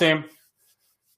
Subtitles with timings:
[0.00, 0.24] 12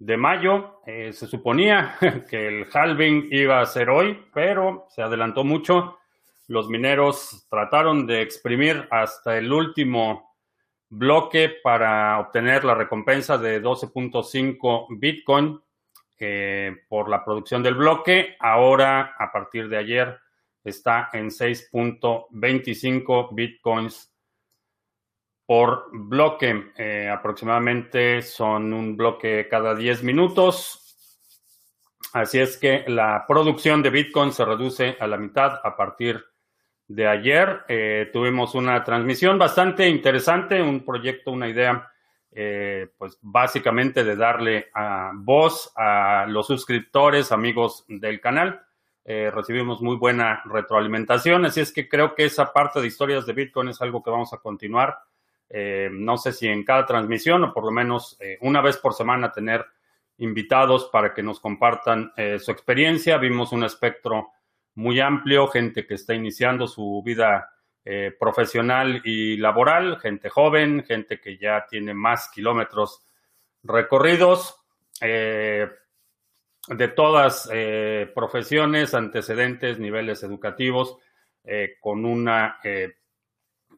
[0.01, 0.81] de mayo.
[0.87, 1.97] Eh, se suponía
[2.29, 5.99] que el halving iba a ser hoy, pero se adelantó mucho.
[6.49, 10.35] Los mineros trataron de exprimir hasta el último
[10.89, 15.61] bloque para obtener la recompensa de 12.5 Bitcoin
[16.19, 18.35] eh, por la producción del bloque.
[18.41, 20.19] Ahora, a partir de ayer,
[20.65, 24.12] está en 6.25 Bitcoins
[25.53, 26.73] por bloque.
[26.79, 30.97] Eh, aproximadamente son un bloque cada 10 minutos.
[32.15, 36.25] Así es que la producción de Bitcoin se reduce a la mitad a partir
[36.89, 37.65] de ayer.
[37.69, 41.87] Eh, tuvimos una transmisión bastante interesante, un proyecto, una idea,
[42.31, 44.71] eh, pues básicamente de darle
[45.17, 48.63] voz a los suscriptores, amigos del canal.
[49.05, 53.69] recibimos muy buena retroalimentación, así es que creo que esa parte de historias de Bitcoin
[53.69, 55.12] es algo que vamos a continuar.
[55.55, 58.95] Eh, no sé si en cada transmisión o por lo menos eh, una vez por
[58.95, 59.67] semana tener
[60.17, 63.19] invitados para que nos compartan eh, su experiencia.
[63.19, 64.31] Vimos un espectro
[64.77, 67.51] muy amplio, gente que está iniciando su vida
[68.17, 73.05] profesional y laboral, gente joven, gente que ya tiene más kilómetros
[73.65, 74.57] recorridos,
[75.01, 75.69] de
[76.95, 77.51] todas
[78.15, 80.97] profesiones, antecedentes, niveles educativos,
[81.81, 82.61] con una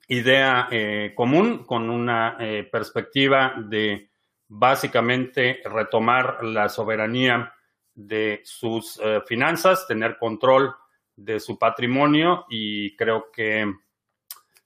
[0.08, 4.11] idea eh, común con una eh, perspectiva de
[4.48, 7.52] básicamente retomar la soberanía
[7.94, 10.74] de sus eh, finanzas, tener control
[11.16, 13.72] de su patrimonio y creo que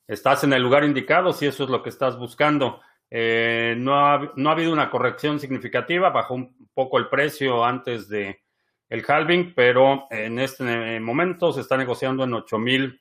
[0.07, 2.81] estás en el lugar indicado si eso es lo que estás buscando.
[3.11, 8.41] no, ha, no, ha, habido una corrección significativa, bajó un poco el precio antes de
[8.89, 12.99] el halving, pero en este momento se está negociando en 8000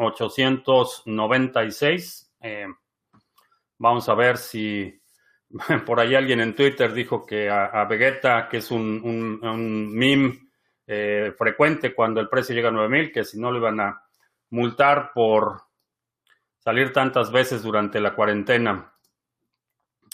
[0.00, 2.32] 896.
[2.40, 2.66] Eh,
[3.78, 5.00] vamos a ver si
[5.86, 10.38] por ahí alguien en Twitter dijo que a, Vegeta, que es un, un, meme
[10.86, 14.02] eh, frecuente cuando el precio llega a 9000, que si no lo iban a
[14.50, 15.62] multar por
[16.58, 18.92] salir tantas veces durante la cuarentena.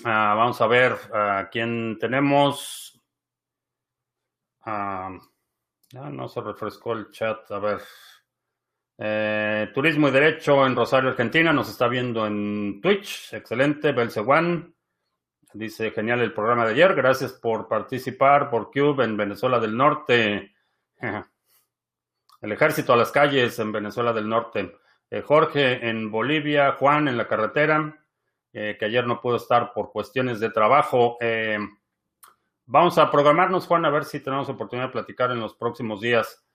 [0.05, 3.01] Ah, vamos a ver a quién tenemos.
[4.65, 5.11] Ah,
[5.93, 7.51] no se refrescó el chat.
[7.51, 7.81] A ver.
[8.99, 13.35] Eh, turismo y Derecho en Rosario, Argentina, nos está viendo en Twitch.
[13.35, 14.75] Excelente, Belcewan.
[15.53, 16.95] Dice, genial el programa de ayer.
[16.95, 20.55] Gracias por participar por Cube en Venezuela del Norte.
[22.43, 24.77] El ejército a las calles en Venezuela del Norte.
[25.11, 26.73] Eh, Jorge en Bolivia.
[26.73, 27.99] Juan en la carretera,
[28.53, 31.19] eh, que ayer no pudo estar por cuestiones de trabajo.
[32.67, 36.46] vamos a programarnos, Juan, a ver si tenemos oportunidad de platicar en los próximos días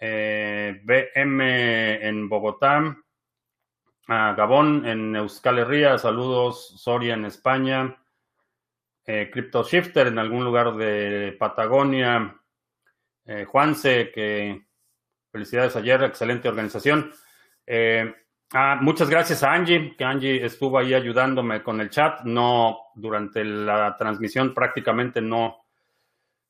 [0.00, 2.96] eh, BM en Bogotá,
[4.08, 7.96] Gabón en Euskal Herria, saludos, Soria en España,
[9.06, 12.36] eh, Crypto Shifter en algún lugar de Patagonia,
[13.24, 14.66] eh, Juanse, que
[15.30, 17.12] felicidades ayer, excelente organización.
[17.66, 18.12] Eh,
[18.52, 23.44] ah, muchas gracias a Angie, que Angie estuvo ahí ayudándome con el chat, no durante
[23.44, 25.66] la transmisión prácticamente no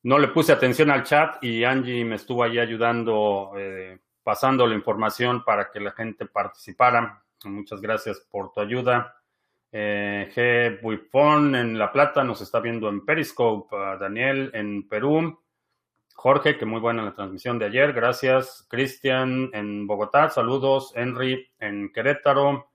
[0.03, 4.75] no le puse atención al chat y Angie me estuvo ahí ayudando, eh, pasando la
[4.75, 7.23] información para que la gente participara.
[7.45, 9.17] Muchas gracias por tu ayuda.
[9.73, 10.81] Eh, G.
[10.83, 13.77] Buifón en La Plata nos está viendo en Periscope.
[13.99, 15.41] Daniel en Perú.
[16.15, 17.93] Jorge, que muy buena la transmisión de ayer.
[17.93, 18.67] Gracias.
[18.69, 20.29] Cristian en Bogotá.
[20.29, 20.93] Saludos.
[20.97, 22.71] Henry en Querétaro.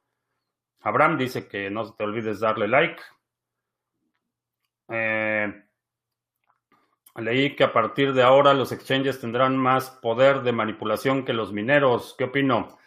[0.82, 3.02] Abraham dice que no te olvides darle like.
[4.90, 5.65] Eh,
[7.18, 11.54] Leí que a partir de ahora los exchanges tendrán más poder de manipulación que los
[11.54, 12.14] mineros.
[12.18, 12.78] ¿Qué opino?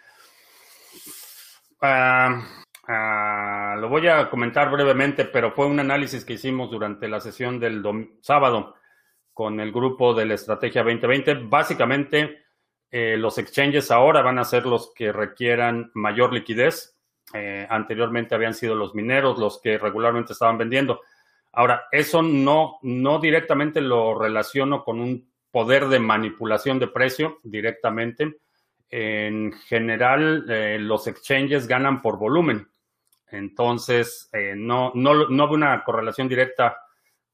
[1.81, 7.59] Ah, lo voy a comentar brevemente, pero fue un análisis que hicimos durante la sesión
[7.59, 7.83] del
[8.21, 8.75] sábado
[9.33, 11.35] con el grupo de la Estrategia 2020.
[11.45, 12.45] Básicamente,
[12.91, 16.99] eh, los exchanges ahora van a ser los que requieran mayor liquidez.
[17.35, 21.01] Eh, anteriormente habían sido los mineros los que regularmente estaban vendiendo.
[21.53, 28.39] Ahora, eso no, no directamente lo relaciono con un poder de manipulación de precio directamente.
[28.91, 32.69] En general, eh, los exchanges ganan por volumen.
[33.31, 36.79] Entonces, eh, no, no, no veo una correlación directa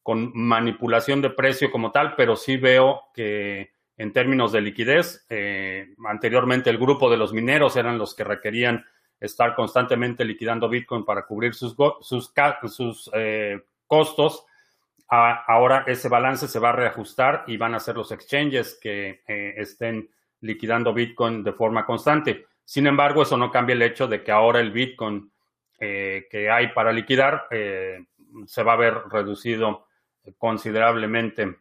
[0.03, 5.95] con manipulación de precio como tal, pero sí veo que en términos de liquidez, eh,
[6.07, 8.85] anteriormente el grupo de los mineros eran los que requerían
[9.21, 12.33] estar constantemente liquidando Bitcoin para cubrir sus, sus,
[12.71, 13.11] sus
[13.87, 14.45] costos,
[15.09, 19.55] ahora ese balance se va a reajustar y van a ser los exchanges que eh,
[19.57, 20.11] estén
[20.41, 22.47] liquidando Bitcoin de forma constante.
[22.65, 25.31] Sin embargo, eso no cambia el hecho de que ahora el Bitcoin
[25.79, 28.05] eh, que hay para liquidar eh,
[28.47, 29.87] se va a ver reducido
[30.39, 31.57] considerablemente.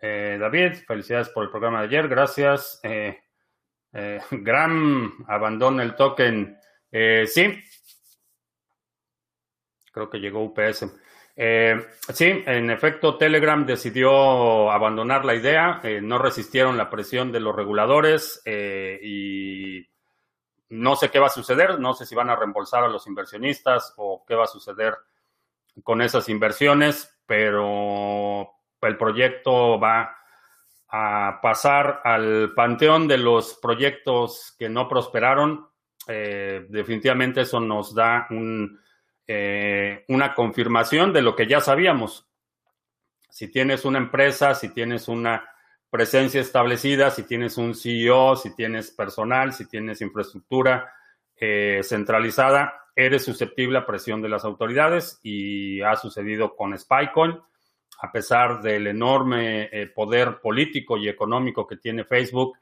[0.00, 2.80] David, felicidades por el programa de ayer, gracias.
[4.30, 6.56] Gram abandona el token.
[7.26, 7.60] sí,
[9.92, 10.86] creo que llegó UPS.
[11.40, 11.80] Eh,
[12.12, 17.54] sí, en efecto, Telegram decidió abandonar la idea, eh, no resistieron la presión de los
[17.54, 19.86] reguladores eh, y
[20.70, 23.94] no sé qué va a suceder, no sé si van a reembolsar a los inversionistas
[23.98, 24.96] o qué va a suceder
[25.84, 28.50] con esas inversiones, pero
[28.82, 30.16] el proyecto va
[30.88, 35.68] a pasar al panteón de los proyectos que no prosperaron.
[36.04, 38.80] definitivamente eso nos da un
[39.30, 42.26] eh, una confirmación de lo que ya sabíamos.
[43.28, 45.46] Si tienes una empresa, si tienes una
[45.90, 50.94] presencia establecida, si tienes un CEO, si tienes personal, si tienes infraestructura
[51.36, 57.38] eh, centralizada, eres susceptible a presión de las autoridades y ha sucedido con SpyCoin.
[58.00, 62.56] A pesar del enorme eh, poder político y económico que tiene Facebook,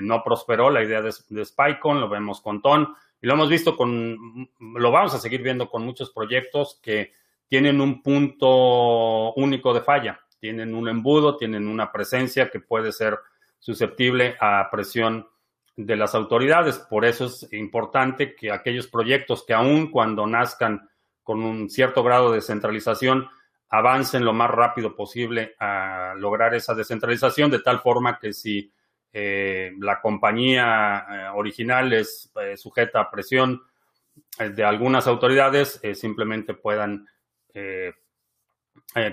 [0.00, 2.88] no prosperó la idea de, de SpyCoin, lo vemos con TON
[3.20, 7.12] y lo hemos visto con, lo vamos a seguir viendo con muchos proyectos que
[7.48, 13.18] tienen un punto único de falla, tienen un embudo, tienen una presencia que puede ser
[13.58, 15.26] susceptible a presión
[15.76, 16.78] de las autoridades.
[16.78, 20.88] Por eso es importante que aquellos proyectos que aun cuando nazcan
[21.22, 23.28] con un cierto grado de centralización,
[23.70, 28.72] avancen lo más rápido posible a lograr esa descentralización, de tal forma que si
[29.12, 33.62] eh, la compañía eh, original es eh, sujeta a presión
[34.38, 37.06] de algunas autoridades, simplemente puedan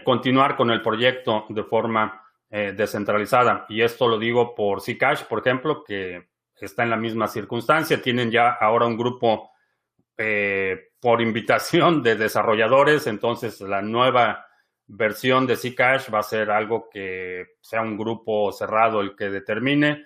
[0.04, 3.66] continuar con el proyecto de forma descentralizada.
[3.70, 6.28] Y esto lo digo por Zcash, por ejemplo, que
[6.60, 8.02] está en la misma circunstancia.
[8.02, 9.52] Tienen ya ahora un grupo
[11.00, 14.46] por invitación de desarrolladores, entonces la nueva
[14.88, 20.06] versión de Zcash va a ser algo que sea un grupo cerrado el que determine.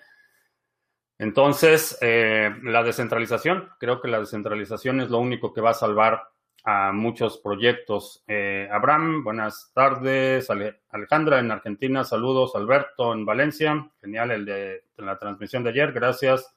[1.18, 6.22] Entonces, eh, la descentralización, creo que la descentralización es lo único que va a salvar
[6.64, 8.24] a muchos proyectos.
[8.26, 10.48] Eh, Abraham, buenas tardes.
[10.90, 12.54] Alejandra en Argentina, saludos.
[12.54, 16.54] Alberto en Valencia, genial el de, la transmisión de ayer, gracias.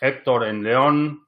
[0.00, 1.26] Héctor en León.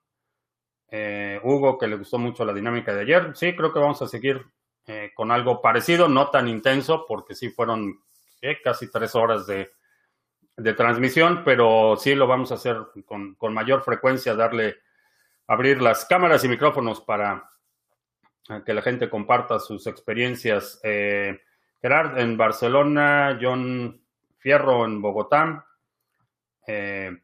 [0.91, 3.33] Eh, Hugo, que le gustó mucho la dinámica de ayer.
[3.35, 4.45] Sí, creo que vamos a seguir
[4.91, 8.01] eh, con algo parecido, no tan intenso, porque sí fueron
[8.65, 9.71] casi tres horas de,
[10.75, 14.79] transmisión, pero sí lo vamos a hacer con, mayor frecuencia, darle,
[15.47, 17.51] abrir las cámaras y micrófonos para
[18.65, 20.81] que la gente comparta sus experiencias.
[20.83, 21.39] Eh,
[21.83, 24.03] Gerard en Barcelona, John
[24.39, 25.67] Fierro en Bogotá,
[26.67, 27.15] eh,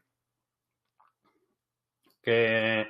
[2.21, 2.87] que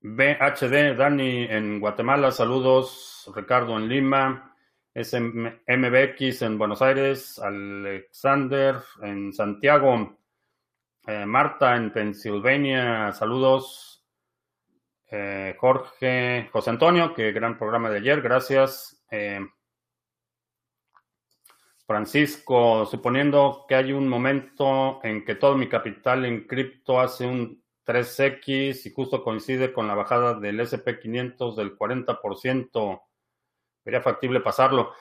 [0.00, 4.54] BHD, Dani en Guatemala, saludos, Ricardo en Lima,
[4.94, 10.18] SMBX en Buenos Aires, Alexander en Santiago,
[11.06, 14.06] eh, Marta en Pensilvania, saludos,
[15.10, 19.04] eh, Jorge, José Antonio, que gran programa de ayer, gracias.
[19.10, 19.40] Eh,
[21.86, 27.64] Francisco, suponiendo que hay un momento en que todo mi capital en cripto hace un
[27.88, 33.02] 3X y justo coincide con la bajada del SP500 del 40%.
[33.82, 34.92] Sería factible pasarlo.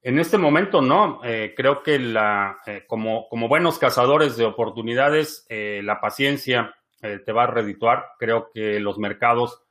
[0.00, 1.20] En este momento no.
[1.24, 7.30] Eh, creo que la, eh, como, como, buenos cazadores de oportunidades, eh, la paciencia te
[7.32, 8.06] va a redituar.
[8.18, 9.62] Creo que los mercados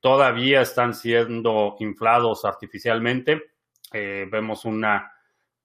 [0.00, 3.40] todavía están siendo inflados artificialmente.
[3.92, 5.12] vemos una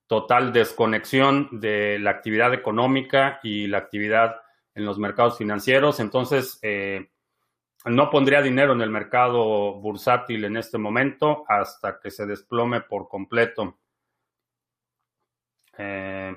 [0.06, 4.38] total desconexión de la actividad económica y la actividad
[4.78, 6.00] en los mercados financieros.
[6.00, 7.10] Entonces, eh,
[7.86, 13.10] no pondría dinero en el mercado bursátil en este momento hasta que se desplome por
[13.10, 13.80] completo.
[15.80, 16.36] Eh,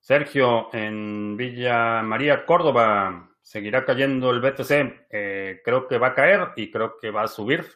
[0.00, 5.06] Sergio, en Villa María, Córdoba, seguirá cayendo el BTC.
[5.10, 7.66] Eh, creo que va a caer y creo que va a subir.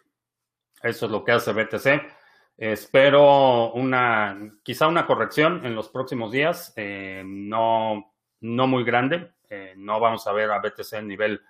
[0.83, 2.11] Eso es lo que hace BTC.
[2.57, 6.75] Espero una, quizá una corrección en los próximos días,
[7.25, 9.33] no, no muy grande,
[9.76, 11.42] no vamos a ver a BTC en nivel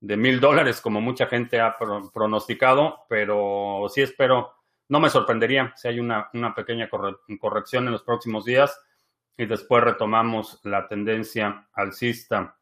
[0.00, 1.76] de mil dólares como mucha gente ha
[2.12, 4.54] pronosticado, pero sí espero,
[4.88, 8.80] no me sorprendería si hay una, pequeña corrección en los próximos días
[9.36, 12.56] y después retomamos la tendencia alcista.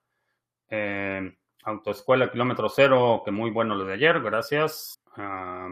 [0.68, 4.98] Eh, autoescuela kilómetro cero, que muy bueno lo de ayer, gracias.
[5.16, 5.68] Ah,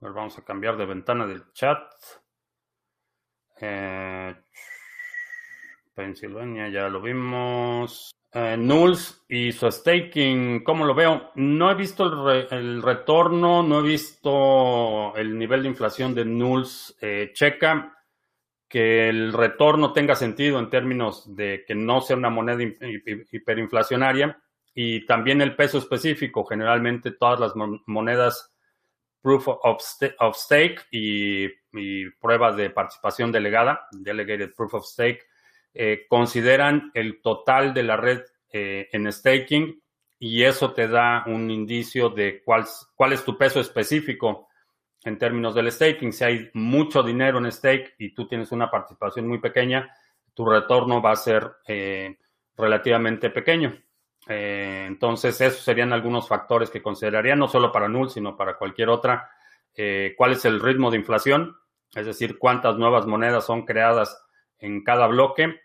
[0.00, 1.82] vamos a cambiar de ventana del chat.
[3.60, 4.34] Eh,
[5.94, 8.15] Pennsylvania, ya lo vimos.
[8.34, 11.30] Nulls y su staking, ¿cómo lo veo?
[11.36, 12.04] No he visto
[12.50, 16.96] el, retorno, no he visto el nivel de inflación de Nulls.
[17.00, 17.96] Eh, checa
[18.68, 24.42] que el retorno tenga sentido en términos de que no sea una moneda hiperinflacionaria
[24.74, 26.44] y también el peso específico.
[26.44, 27.52] Generalmente todas las
[27.86, 28.54] monedas
[29.22, 29.82] proof of,
[30.34, 31.48] stake y,
[32.20, 35.24] pruebas de participación delegada, delegated proof of stake,
[35.78, 39.82] eh, consideran el total de la red eh, en staking
[40.18, 42.64] y eso te da un indicio de cuál,
[42.94, 44.48] cuál es tu peso específico
[45.04, 46.14] en términos del staking.
[46.14, 49.94] Si hay mucho dinero en stake y tú tienes una participación muy pequeña,
[50.32, 52.16] tu retorno va a ser eh,
[52.56, 53.78] relativamente pequeño.
[54.28, 59.30] Entonces, esos serían algunos factores que consideraría, no solo para Null, sino para cualquier otra.
[60.16, 61.54] ¿Cuál es el ritmo de inflación?
[61.94, 64.20] Es decir, cuántas nuevas monedas son creadas
[64.58, 65.60] en cada bloque.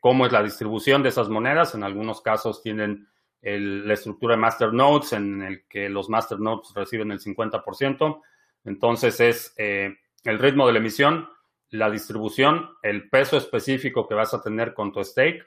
[0.00, 1.74] Cómo es la distribución de esas monedas.
[1.74, 3.08] En algunos casos tienen
[3.42, 8.20] la estructura de master nodes en el que los master nodes reciben el 50%.
[8.64, 11.28] Entonces es eh, el ritmo de la emisión,
[11.70, 15.46] la distribución, el peso específico que vas a tener con tu stake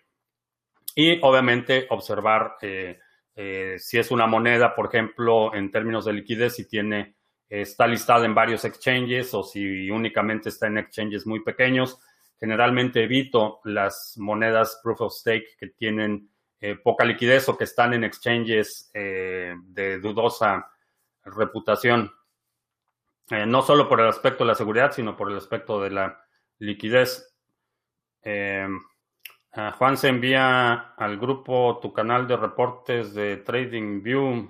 [0.95, 2.99] y obviamente observar eh,
[3.35, 7.15] eh, si es una moneda, por ejemplo, en términos de liquidez, si tiene
[7.49, 11.99] está listada en varios exchanges o si únicamente está en exchanges muy pequeños.
[12.39, 17.93] Generalmente evito las monedas proof of stake que tienen eh, poca liquidez o que están
[17.93, 20.71] en exchanges eh, de dudosa
[21.25, 22.09] reputación,
[23.29, 26.25] eh, no solo por el aspecto de la seguridad, sino por el aspecto de la
[26.59, 27.35] liquidez.
[28.21, 34.49] Juan se envía al grupo tu canal de reportes de TradingView.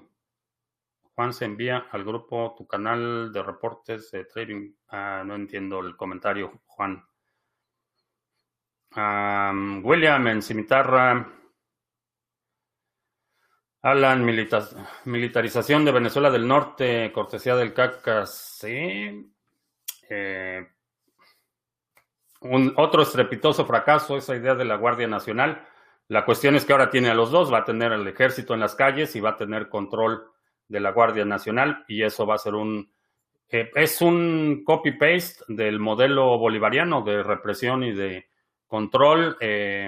[1.16, 4.74] Juan se envía al grupo tu canal de reportes de Trading.
[4.88, 7.04] Ah, no entiendo el comentario, Juan.
[8.96, 11.28] William en Cimitarra.
[13.82, 14.24] Alan,
[15.06, 19.30] militarización de Venezuela del Norte, cortesía del CACAS, sí.
[20.10, 20.66] Eh,
[22.40, 25.68] un, otro estrepitoso fracaso, esa idea de la Guardia Nacional.
[26.08, 28.62] La cuestión es que ahora tiene a los dos, va a tener el ejército en
[28.62, 30.32] las calles y va a tener control
[30.70, 32.90] de la Guardia Nacional y eso va a ser un...
[33.50, 38.30] Eh, es un copy-paste del modelo bolivariano de represión y de
[38.74, 39.38] control.
[39.40, 39.88] Eh,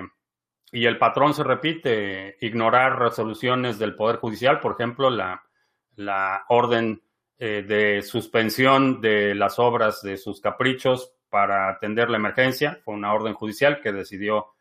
[0.71, 7.01] y el patrón se repite, ignorar resoluciones del Poder Judicial, por ejemplo, la, orden
[7.39, 13.11] eh, de suspensión de las obras de sus caprichos para atender la emergencia, fue una
[13.11, 14.53] orden judicial que decidió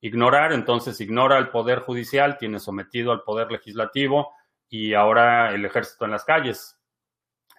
[0.00, 4.32] ignorar, entonces ignora el Poder Judicial, tiene sometido al Poder Legislativo
[4.68, 6.78] y ahora el ejército en las calles.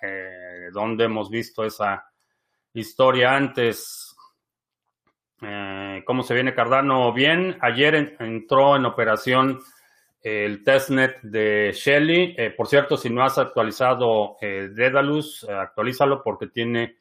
[0.01, 2.05] Eh, donde hemos visto esa
[2.73, 4.13] historia antes?
[5.45, 7.13] Eh, ¿Cómo se viene Cardano?
[7.13, 9.59] Bien, ayer entró en operación
[10.21, 12.35] el testnet de Shelly.
[12.37, 16.97] Eh, por cierto, si no has actualizado eh, Dedalus, actualízalo porque tiene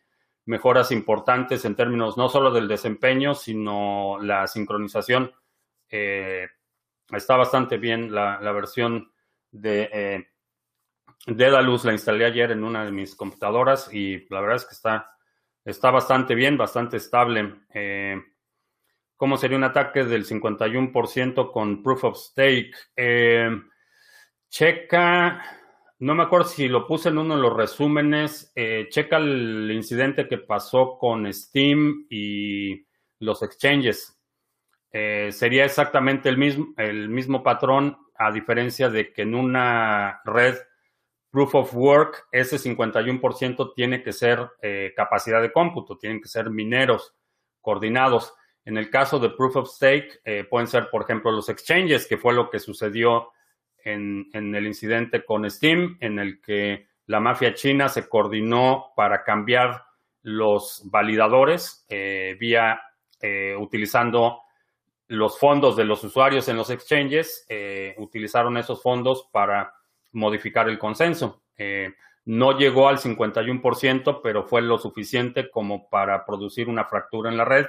[0.46, 5.32] mejoras importantes en términos no solo del desempeño, sino la sincronización.
[5.88, 9.12] está bastante bien la, la versión
[9.50, 10.26] de
[11.26, 15.14] Dedalus, la instalé ayer en una de mis computadoras y la verdad es que está,
[15.64, 17.60] está bastante bien, bastante estable.
[19.22, 22.74] ¿Cómo sería un ataque del 51% con Proof of Stake?
[22.96, 23.50] Eh,
[24.48, 25.40] checa,
[26.00, 30.26] no me acuerdo si lo puse en uno de los resúmenes, eh, checa el incidente
[30.26, 32.84] que pasó con Steam y
[33.20, 34.20] los exchanges.
[34.90, 40.56] Eh, sería exactamente el mismo, el mismo patrón, a diferencia de que en una red
[41.30, 44.48] Proof of Work, ese 51% tiene que ser
[44.96, 47.14] capacidad de cómputo, tienen que ser mineros
[47.60, 48.34] coordinados.
[48.64, 52.16] En el caso de Proof of Stake, eh, pueden ser, por ejemplo, los exchanges, que
[52.16, 53.30] fue lo que sucedió
[53.84, 59.84] en, el incidente con Steam, en el que la mafia china se coordinó para cambiar
[60.22, 62.80] los validadores eh, vía
[63.20, 64.42] eh, utilizando
[65.08, 67.46] los fondos de los usuarios en los exchanges,
[67.98, 69.74] utilizaron esos fondos para
[70.12, 71.42] modificar el consenso.
[72.24, 77.44] no llegó al 51%, pero fue lo suficiente como para producir una fractura en la
[77.44, 77.66] red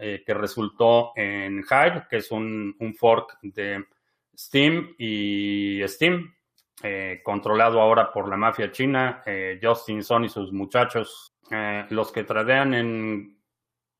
[0.00, 3.84] eh, que resultó en Hive, que es un, fork de
[4.36, 6.32] Steam y Steam,
[6.84, 11.34] eh, controlado ahora por la mafia china, eh, Justin Son y sus muchachos,
[11.90, 13.38] los que tradean en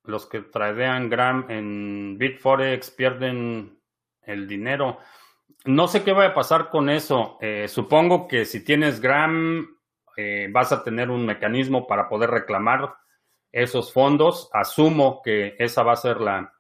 [0.05, 3.81] los que tradean Gram en Bitforex pierden
[4.23, 4.99] el dinero.
[5.65, 7.39] No sé qué va a pasar con eso.
[7.67, 9.67] supongo que si tienes Gram
[10.51, 12.95] vas a tener un mecanismo para poder reclamar
[13.53, 14.51] esos fondos.
[14.53, 16.53] Asumo que esa va a ser la,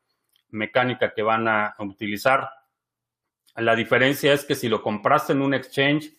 [0.50, 2.50] mecánica que van a utilizar.
[3.56, 6.12] La diferencia es que si lo compraste en un exchange,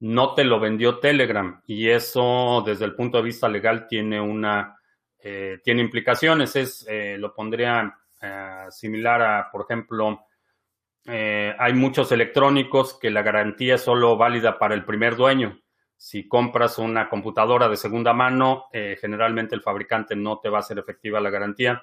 [0.00, 4.76] no te lo vendió Telegram y eso desde el punto de vista legal tiene una
[5.18, 6.54] eh, tiene implicaciones.
[6.56, 10.26] Es eh, lo pondría eh, similar a, por ejemplo,
[11.06, 15.60] hay muchos electrónicos que la garantía es solo válida para el primer dueño.
[16.06, 18.66] Si compras una computadora de segunda mano,
[19.00, 21.82] generalmente el fabricante no te va a hacer efectiva la garantía,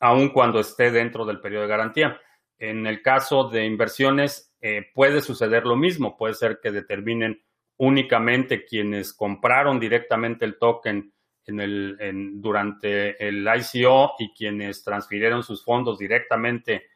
[0.00, 2.20] aun cuando esté dentro del periodo de garantía.
[2.58, 4.52] En el caso de inversiones,
[4.92, 6.16] puede suceder lo mismo.
[6.16, 7.40] Puede ser que determinen
[7.76, 11.14] únicamente quienes compraron directamente el token
[11.46, 16.88] durante el ICO y quienes transfirieron sus fondos directamente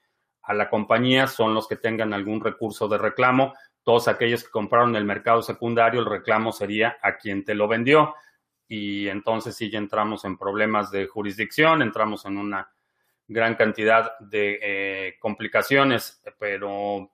[0.42, 3.54] a la compañía son los que tengan algún recurso de reclamo.
[3.86, 7.68] Todos aquellos que compraron en el mercado secundario, el reclamo sería a quien te lo
[7.68, 8.16] vendió.
[8.66, 12.68] Y entonces sí ya entramos en problemas de jurisdicción, entramos en una
[13.28, 17.12] gran cantidad de eh, complicaciones, pero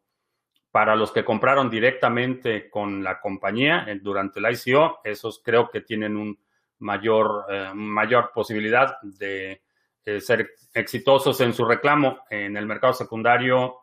[0.70, 5.82] para los que compraron directamente con la compañía eh, durante el ICO, esos creo que
[5.82, 6.38] tienen un
[6.78, 9.60] mayor, eh, mayor posibilidad de
[10.20, 12.24] ser exitosos en su reclamo.
[12.30, 13.82] En el mercado secundario,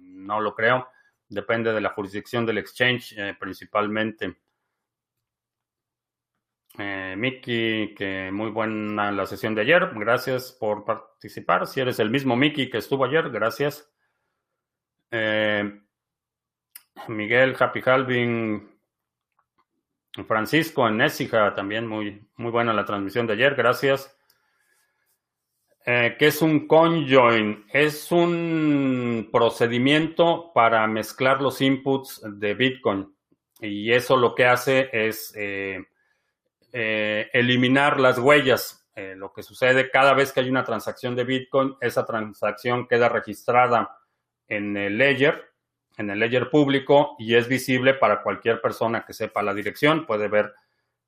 [0.00, 0.86] no lo creo.
[1.30, 4.36] Depende de la jurisdicción del exchange, principalmente.
[7.16, 9.90] Mickey, que muy buena la sesión de ayer.
[9.94, 11.66] Gracias por participar.
[11.66, 13.90] Si eres el mismo Mickey que estuvo ayer, gracias.
[17.08, 18.68] Miguel Happy Halving,
[20.26, 21.00] Francisco en
[21.54, 24.16] también muy, muy buena la transmisión de ayer, gracias.
[25.86, 27.64] Eh, ¿Qué es un conjoin?
[27.72, 33.14] Es un procedimiento para mezclar los inputs de Bitcoin.
[33.60, 35.84] Y eso lo que hace es eh,
[36.72, 38.76] eh, eliminar las huellas.
[39.16, 43.96] lo que sucede cada vez que hay una transacción de Bitcoin, esa transacción queda registrada
[44.46, 45.50] en el ledger
[46.00, 50.28] en el ledger público y es visible para cualquier persona que sepa la dirección, puede
[50.28, 50.52] ver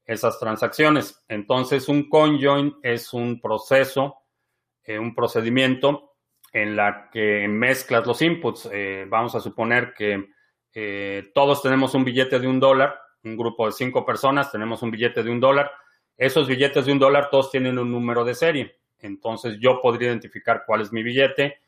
[0.05, 1.23] esas transacciones.
[1.29, 4.22] Entonces, un conjoin es un proceso,
[4.85, 6.15] eh, un procedimiento
[6.53, 8.69] en la que mezclas los inputs.
[8.73, 10.27] Eh, vamos a suponer que
[10.75, 14.91] eh, todos tenemos un billete de un dólar, un grupo de cinco personas tenemos un
[14.91, 15.71] billete de un dólar.
[16.17, 18.81] Esos billetes de un dólar todos tienen un número de serie.
[18.99, 21.59] Entonces, yo podría identificar cuál es mi billete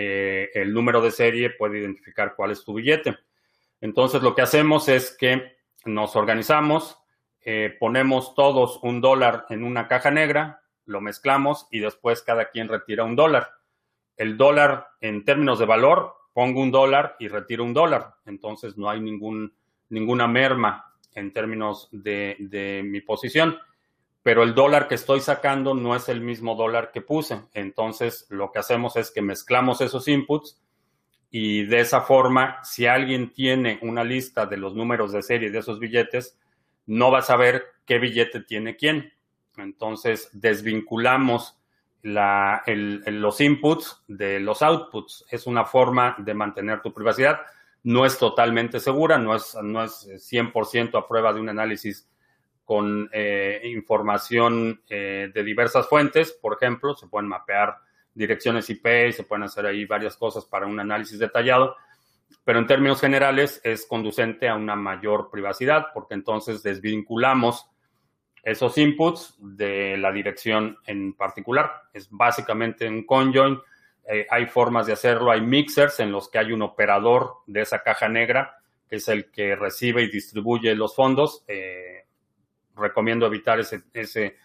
[0.00, 3.18] el número de serie puede identificar cuál es tu billete.
[3.80, 7.02] Entonces lo que hacemos es que nos organizamos,
[7.80, 13.04] ponemos todos un dólar en una caja negra, lo mezclamos y después cada quien retira
[13.04, 13.52] un dólar.
[14.16, 18.14] El dólar en términos de valor, pongo un dólar y retiro un dólar.
[18.26, 19.54] Entonces no hay ningún,
[19.90, 23.58] ninguna merma en términos de, de mi posición
[24.28, 27.40] pero el dólar que estoy sacando no es el mismo dólar que puse.
[27.54, 30.60] Entonces, lo que hacemos es que mezclamos esos inputs
[31.30, 35.60] y de esa forma, si alguien tiene una lista de los números de serie de
[35.60, 36.38] esos billetes,
[36.84, 39.14] no va a saber qué billete tiene quién.
[39.58, 41.58] Entonces, desvinculamos
[42.02, 45.24] los inputs de los outputs.
[45.30, 47.40] Es una forma de mantener tu privacidad.
[47.82, 52.08] No es totalmente segura, no es, no es 100% a prueba de un análisis
[52.68, 57.78] con eh, información eh, de diversas fuentes, por ejemplo, se pueden mapear
[58.12, 61.76] direcciones IP, se pueden hacer ahí varias cosas para un análisis detallado,
[62.44, 67.70] pero en términos generales es conducente a una mayor privacidad porque entonces desvinculamos
[68.42, 71.82] esos inputs de la dirección en particular.
[71.92, 73.58] Es básicamente un conjoin.
[74.08, 77.82] Eh, hay formas de hacerlo, hay mixers en los que hay un operador de esa
[77.82, 78.54] caja negra
[78.88, 81.44] que es el que recibe y distribuye los fondos
[82.78, 84.36] recomiendo evitar ese, ese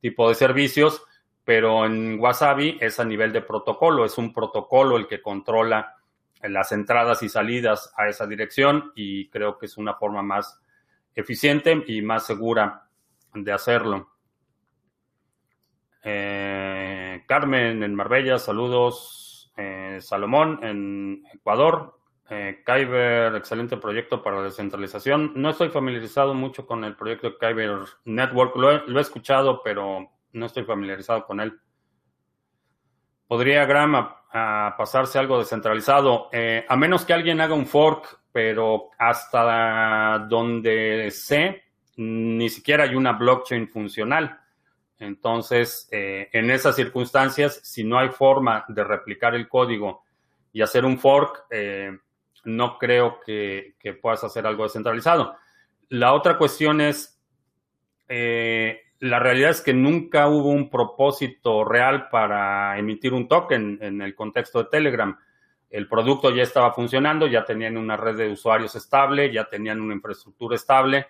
[0.00, 1.02] tipo de servicios,
[1.44, 5.96] pero en Wasabi es a nivel de protocolo, es un protocolo el que controla
[6.42, 10.60] las entradas y salidas a esa dirección y creo que es una forma más
[11.14, 12.85] eficiente y más segura
[13.44, 14.10] de hacerlo.
[16.02, 19.26] Eh, Carmen en Marbella, saludos.
[19.56, 25.32] Eh, Salomón en Ecuador, eh, Kyber, excelente proyecto para descentralización.
[25.34, 28.54] No estoy familiarizado mucho con el proyecto Kyber Network.
[28.56, 31.58] Lo he, escuchado, pero no estoy familiarizado con él.
[33.26, 34.08] ¿Podría Graham
[34.76, 36.28] pasarse algo descentralizado?
[36.32, 41.62] Eh, a menos que alguien haga un fork, pero hasta donde sé,
[41.96, 44.40] ni siquiera hay una blockchain funcional.
[44.98, 50.04] Entonces, eh, en esas circunstancias, si no hay forma de replicar el código
[50.52, 51.96] y hacer un fork, eh,
[52.44, 55.36] no creo que, puedas hacer algo descentralizado.
[55.88, 57.20] La otra cuestión es,
[58.08, 64.00] eh, la realidad es que nunca hubo un propósito real para emitir un token en
[64.00, 65.16] el contexto de Telegram.
[65.68, 69.94] El producto ya estaba funcionando, ya tenían una red de usuarios estable, ya tenían una
[69.94, 71.06] infraestructura estable.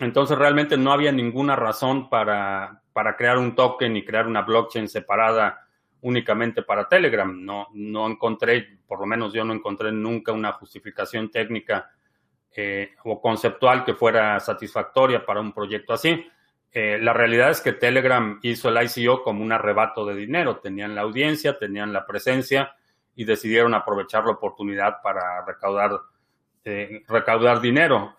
[0.00, 4.88] Entonces realmente no había ninguna razón para, para crear un token y crear una blockchain
[4.88, 5.66] separada
[6.00, 7.44] únicamente para Telegram.
[7.44, 11.90] No, no encontré, por lo menos yo no encontré nunca una justificación técnica
[12.56, 16.26] eh, o conceptual que fuera satisfactoria para un proyecto así.
[16.72, 20.60] Eh, la realidad es que Telegram hizo el ICO como un arrebato de dinero.
[20.60, 22.74] Tenían la audiencia, tenían la presencia
[23.14, 25.92] y decidieron aprovechar la oportunidad para recaudar,
[26.64, 28.14] eh, recaudar dinero.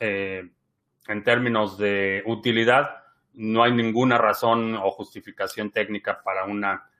[1.08, 6.92] En términos de utilidad, no hay ninguna razón o justificación técnica para una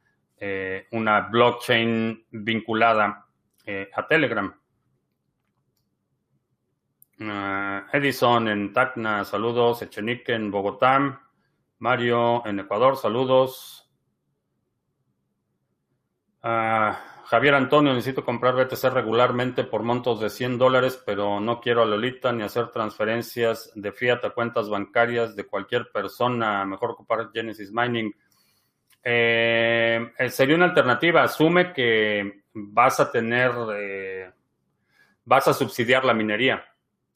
[0.44, 3.28] eh, una blockchain vinculada
[3.64, 4.52] eh, a Telegram.
[7.20, 9.84] Ah, Edison en Tacna, saludos.
[9.84, 11.22] Echenique en Bogotá.
[11.78, 13.88] Mario en Ecuador, saludos.
[16.42, 17.00] Ah,
[17.32, 21.86] Javier Antonio, necesito comprar BTC regularmente por montos de 100 dólares, pero no quiero a
[21.86, 26.65] Lolita ni hacer transferencias de fiat a cuentas bancarias de cualquier persona.
[26.65, 28.13] Mejor ocupar Genesis Mining.
[29.02, 31.24] Eh, eh, sería una alternativa.
[31.24, 34.30] Asume que vas a tener, eh,
[35.24, 36.65] vas a subsidiar la minería.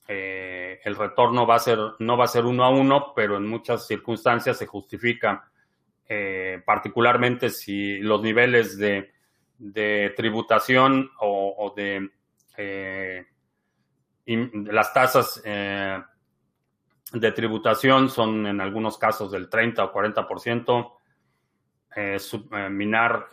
[0.08, 3.86] el retorno va a ser, no va a ser uno a uno, pero en muchas
[3.86, 5.52] circunstancias se justifica,
[6.64, 9.15] particularmente si los niveles de,
[10.16, 12.10] tributación o, de
[14.26, 20.92] las tasas de tributación son en algunos casos del 30 o 40%.
[21.96, 23.30] Eh, eh, minar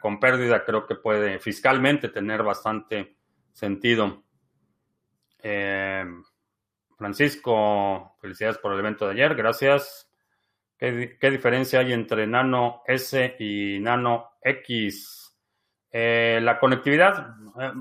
[0.00, 3.16] con pérdida creo que puede fiscalmente tener bastante
[3.52, 4.22] sentido.
[5.42, 6.04] Eh,
[6.96, 10.10] Francisco, felicidades por el evento de ayer, gracias.
[10.78, 15.23] ¿Qué, diferencia hay entre Nano S y Nano X?
[15.94, 17.36] La conectividad,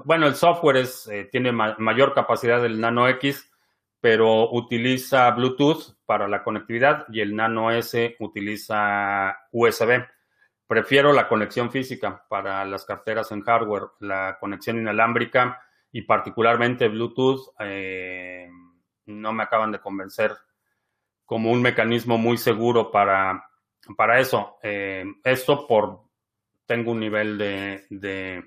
[0.06, 3.52] bueno, el software es, tiene mayor capacidad del Nano X,
[4.00, 10.04] pero utiliza Bluetooth para la conectividad y el Nano S utiliza USB.
[10.68, 17.54] Prefiero la conexión física para las carteras en hardware, la conexión inalámbrica y particularmente Bluetooth
[17.60, 18.50] eh,
[19.06, 20.34] no me acaban de convencer
[21.26, 23.50] como un mecanismo muy seguro para,
[23.96, 24.58] para eso.
[24.62, 26.03] Eh, esto por,
[26.74, 28.44] tengo un nivel de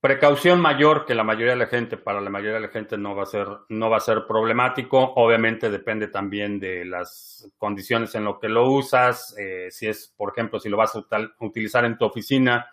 [0.00, 3.14] Precaución mayor que la mayoría de la gente, para la mayoría de la gente no
[3.14, 4.98] va a ser, no va a ser problemático.
[5.16, 9.36] Obviamente depende también de las condiciones en lo que lo usas.
[9.38, 11.04] Eh, si es, por ejemplo, si lo vas a
[11.40, 12.66] utilizar en tu oficina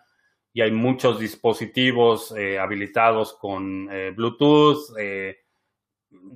[0.54, 4.96] y hay muchos dispositivos eh, habilitados con eh, Bluetooth,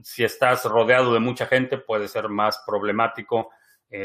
[0.02, 3.48] si estás rodeado de mucha gente puede ser más problemático.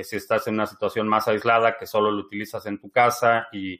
[0.04, 3.80] Si estás en una situación más aislada que solo lo utilizas en tu casa y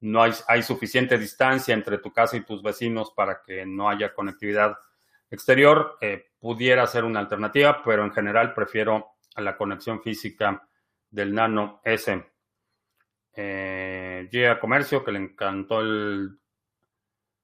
[0.00, 4.76] no hay, suficiente distancia entre tu casa y tus vecinos para que no haya conectividad
[5.30, 10.68] exterior, eh, pudiera ser una alternativa, pero en general prefiero la conexión física
[11.10, 12.24] del Nano S.
[13.34, 16.38] Eh, Gia Comercio, que le encantó el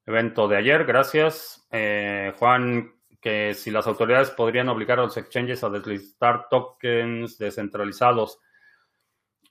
[0.07, 1.67] evento de ayer, gracias.
[1.71, 8.39] Eh, Juan, que si las autoridades podrían obligar a los exchanges a deslistar tokens descentralizados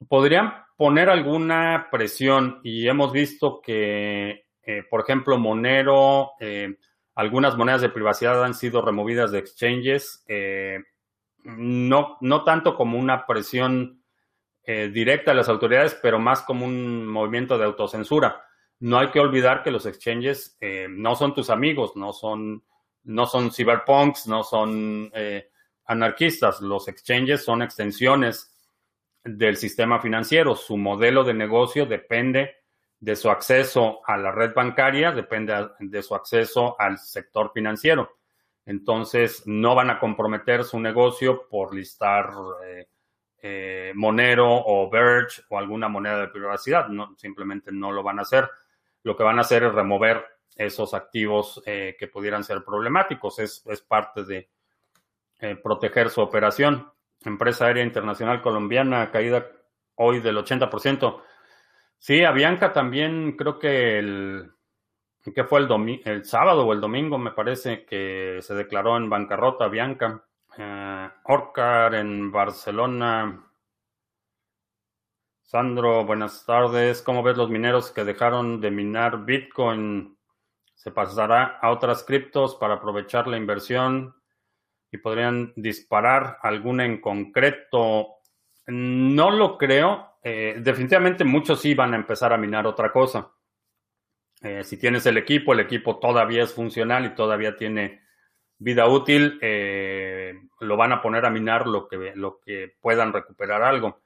[0.07, 6.77] podrían poner alguna presión y hemos visto que, eh, por ejemplo, Monero, eh,
[7.15, 10.77] algunas monedas de privacidad han sido removidas de exchanges, eh,
[11.43, 14.03] no, no tanto como una presión
[14.65, 18.45] directa de las autoridades, pero más como un movimiento de autocensura.
[18.79, 20.57] No hay que olvidar que los exchanges
[20.87, 22.63] no son tus amigos, no son,
[23.03, 25.11] no son cyberpunks, no son
[25.85, 26.61] anarquistas.
[26.61, 28.53] Los exchanges son extensiones
[29.23, 30.55] del sistema financiero.
[30.55, 32.55] Su modelo de negocio depende
[32.99, 38.17] de su acceso a la red bancaria, depende de su acceso al sector financiero.
[38.65, 42.31] Entonces, no van a comprometer su negocio por listar
[42.65, 42.87] eh,
[43.41, 46.87] eh, Monero o Verge o alguna moneda de privacidad.
[46.87, 48.49] No, simplemente no lo van a hacer.
[49.03, 53.39] Lo que van a hacer es remover esos activos eh, que pudieran ser problemáticos.
[53.39, 54.49] Es, es parte de
[55.61, 56.93] proteger su operación
[57.25, 59.47] empresa aérea internacional colombiana, caída
[59.95, 61.21] hoy del 80%.
[61.97, 64.51] Sí, Avianca también creo que el
[65.33, 69.65] que fue el, el sábado o el domingo, me parece que se declaró en bancarrota
[69.65, 70.25] Avianca.
[70.57, 73.49] Eh, Orcar en Barcelona.
[75.41, 77.01] Sandro, buenas tardes.
[77.01, 80.12] ¿Cómo ves los mineros que dejaron de minar Bitcoin?
[80.83, 84.15] ¿Se pasará a otras criptos para aprovechar la inversión?
[84.93, 88.19] y podrían disparar alguna en concreto.
[88.67, 90.17] No lo creo.
[90.23, 93.31] Eh, definitivamente muchos sí van a empezar a minar otra cosa.
[94.43, 98.03] Eh, si tienes el equipo, el equipo todavía es funcional y todavía tiene
[98.59, 103.63] vida útil, eh, lo van a poner a minar lo que, lo que puedan recuperar
[103.63, 104.03] algo.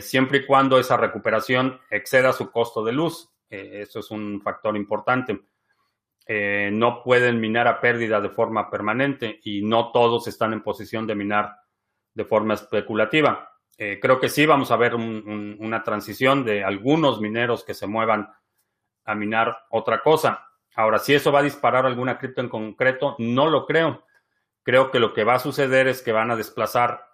[0.00, 3.30] siempre y cuando esa recuperación exceda su costo de luz.
[3.48, 5.40] eso es un factor importante.
[6.28, 11.14] No pueden minar a pérdida de forma permanente y no todos están en posición de
[11.14, 11.56] minar
[12.12, 13.48] de forma especulativa.
[13.80, 18.28] Eh, creo que sí vamos a ver una transición de algunos mineros que se muevan
[19.04, 20.48] a minar otra cosa.
[20.74, 24.04] Ahora, si eso va a disparar alguna cripto en concreto, no lo creo.
[24.64, 27.04] Creo que lo que va a suceder es que van a desplazar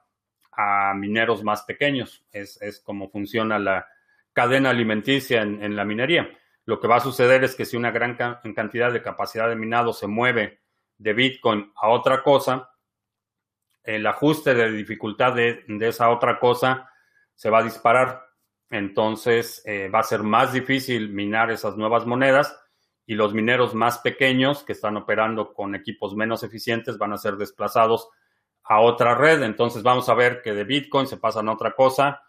[0.52, 2.24] a mineros más pequeños.
[2.32, 3.86] Es, como funciona la
[4.32, 6.30] cadena alimenticia en, la minería.
[6.66, 9.92] Lo que va a suceder es que si una gran cantidad de capacidad de minado
[9.92, 10.60] se mueve
[10.96, 12.70] de Bitcoin a otra cosa,
[13.82, 16.90] el ajuste de dificultad de, esa otra cosa
[17.34, 18.24] se va a disparar.
[18.70, 22.58] Entonces eh, va a ser más difícil minar esas nuevas monedas
[23.06, 27.36] y los mineros más pequeños que están operando con equipos menos eficientes van a ser
[27.36, 28.08] desplazados
[28.62, 29.42] a otra red.
[29.42, 32.22] Entonces vamos a ver que de Bitcoin se pasan a otra cosa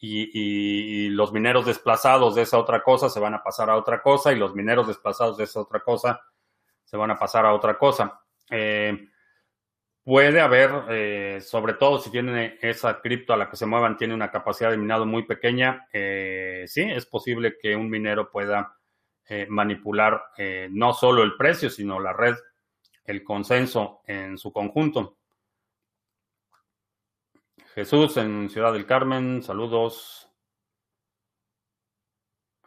[0.00, 4.00] y, y, los mineros desplazados de esa otra cosa se van a pasar a otra
[4.00, 6.20] cosa y los mineros desplazados de esa otra cosa
[6.84, 8.20] se van a pasar a otra cosa.
[8.50, 9.06] Eh,
[10.02, 14.14] Puede haber, eh, sobre todo si tiene esa cripto a la que se muevan, tiene
[14.14, 18.76] una capacidad de minado muy pequeña, eh, sí, es posible que un minero pueda
[19.48, 20.24] manipular
[20.70, 22.34] no solo el precio, sino la red,
[23.04, 25.18] el consenso en su conjunto.
[27.74, 30.28] Jesús en Ciudad del Carmen, saludos.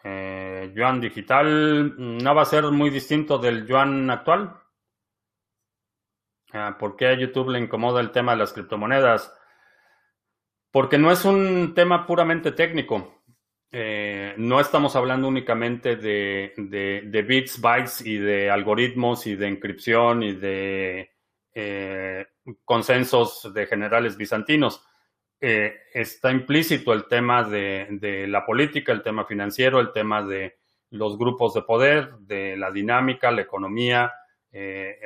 [0.04, 4.56] yuan digital, ¿no va a ser muy distinto del yuan actual?
[6.54, 9.34] Ah, ¿Por qué a YouTube le incomoda el tema de las criptomonedas?
[10.72, 13.24] Porque no es un tema puramente técnico.
[13.72, 16.54] Eh, no estamos hablando únicamente de,
[17.28, 21.12] bits, bytes y de algoritmos y de encripción y de
[21.54, 22.28] eh,
[22.64, 24.86] consensos de generales bizantinos.
[25.46, 30.56] Eh, está implícito el tema de, la política, el tema financiero, el tema de
[30.92, 34.14] los grupos de poder, de la dinámica, la economía,
[34.54, 35.02] eh,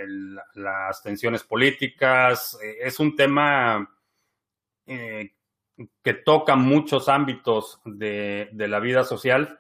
[0.54, 2.56] las tensiones políticas.
[2.64, 3.90] Eh, es un tema
[4.86, 9.60] que toca muchos ámbitos de, la vida social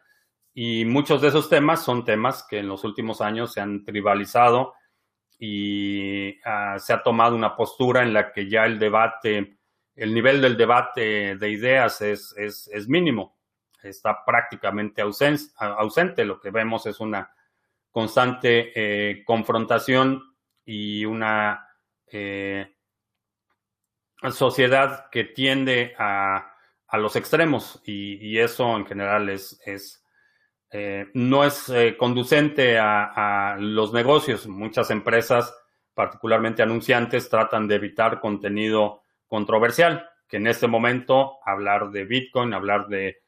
[0.54, 4.76] y muchos de esos temas son temas que en los últimos años se han tribalizado
[5.40, 9.57] y ah, se ha tomado una postura en la que ya el debate,
[9.98, 13.38] el nivel del debate de ideas es, es mínimo,
[13.82, 16.24] está prácticamente ausente.
[16.24, 17.30] Lo que vemos es una
[17.92, 20.22] constante eh, confrontación
[20.64, 21.68] y una
[22.12, 22.76] eh,
[24.32, 26.54] sociedad que tiende a,
[26.94, 30.06] los extremos y, eso en general es, es
[30.72, 34.48] eh, no es conducente a, a, los negocios.
[34.48, 35.54] Muchas empresas,
[35.94, 42.88] particularmente anunciantes, tratan de evitar contenido controversial, que en este momento hablar de Bitcoin, hablar
[42.88, 43.22] de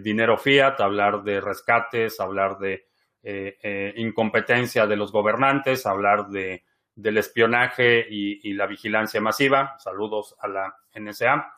[0.00, 2.86] dinero fiat, hablar de rescates, hablar de
[3.24, 6.64] eh, eh, incompetencia de los gobernantes, hablar de,
[6.96, 9.76] del espionaje y, la vigilancia masiva.
[9.78, 11.54] Saludos a la NSA.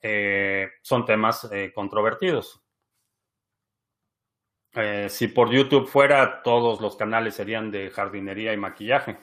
[0.00, 2.62] Eh, son temas controvertidos.
[5.08, 9.18] si por YouTube fuera, todos los canales serían de jardinería y maquillaje,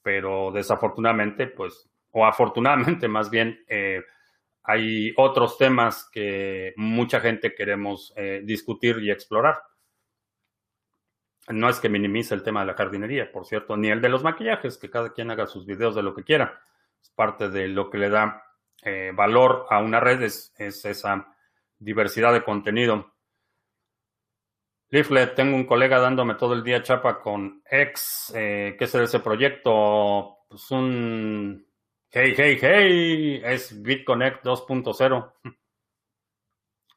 [0.00, 3.64] pero desafortunadamente, pues, o afortunadamente más bien,
[4.62, 9.56] hay otros temas que mucha gente queremos discutir y explorar.
[11.48, 14.22] No es que minimice el tema de la jardinería, por cierto, ni el de los
[14.22, 16.60] maquillajes, que cada quien haga sus videos de lo que quiera.
[17.02, 18.44] Es parte de lo que le da
[18.84, 21.34] eh, valor a una red, es, esa
[21.78, 23.12] diversidad de contenido.
[24.90, 28.32] Leaflet, tengo un colega dándome todo el día chapa con X.
[28.36, 30.38] Eh, ¿Qué es ese proyecto?
[30.48, 31.66] Pues un.
[32.14, 33.40] Hey, hey, hey.
[33.42, 35.32] Es BitConnect 2.0.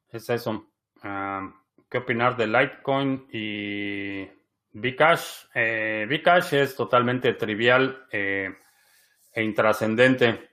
[0.10, 0.73] Es eso.
[1.04, 1.54] Ah,
[1.89, 4.25] ¿Qué opinar de Litecoin y
[4.73, 5.45] Bcash?
[5.54, 8.54] Eh, Bcash es totalmente trivial eh,
[9.32, 10.49] e intrascendente.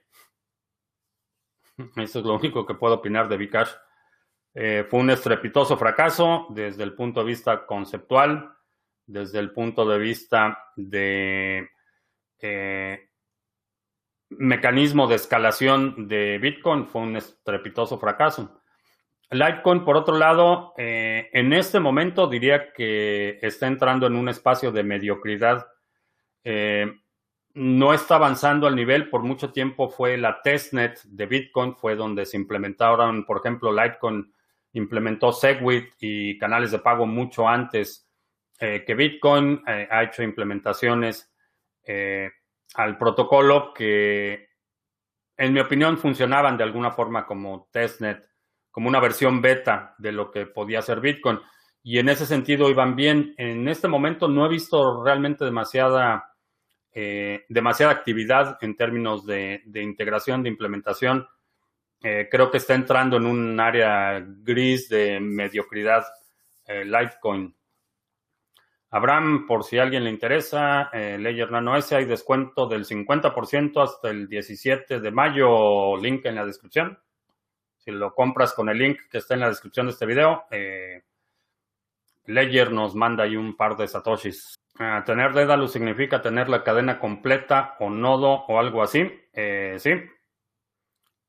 [1.97, 3.71] Eso es lo único que puedo opinar de Bcash.
[4.53, 8.55] Eh, fue un estrepitoso fracaso desde el punto de vista conceptual,
[9.05, 11.69] desde el punto de vista de
[12.39, 13.09] eh,
[14.39, 18.61] mecanismo de escalación de Bitcoin, fue un estrepitoso fracaso.
[19.33, 24.71] Litecoin, por otro lado, eh, en este momento diría que está entrando en un espacio
[24.71, 25.65] de mediocridad.
[26.43, 26.93] Eh,
[27.55, 29.09] no está avanzando al nivel.
[29.09, 34.33] Por mucho tiempo fue la testnet de Bitcoin, fue donde se implementaron, por ejemplo, Litecoin
[34.73, 38.07] implementó Segwit y canales de pago mucho antes
[38.59, 39.61] eh, que Bitcoin.
[39.65, 41.31] Ha hecho implementaciones
[42.75, 44.49] al protocolo que,
[45.37, 48.27] en mi opinión, funcionaban de alguna forma como testnet,
[48.71, 51.39] como una versión beta de lo que podía ser Bitcoin.
[51.83, 53.33] Y en ese sentido iban bien.
[53.37, 56.33] En este momento no he visto realmente demasiada
[56.95, 61.27] eh, demasiada actividad en términos de, integración, de implementación.
[62.03, 66.05] Eh, creo que está entrando en un área gris de mediocridad
[66.67, 67.55] eh, Litecoin.
[68.93, 73.81] Abraham, por si a alguien le interesa, eh, Ledger Nano S, hay descuento del 50%
[73.81, 76.99] hasta el 17 de mayo, link en la descripción.
[77.77, 80.45] Si lo compras con el link que está en la descripción de este video,
[82.25, 84.55] Ledger nos manda ahí un par de satoshis.
[84.79, 89.07] Ah, tener Dedalus significa tener la cadena completa o nodo o algo así.
[89.33, 89.91] Eh, sí.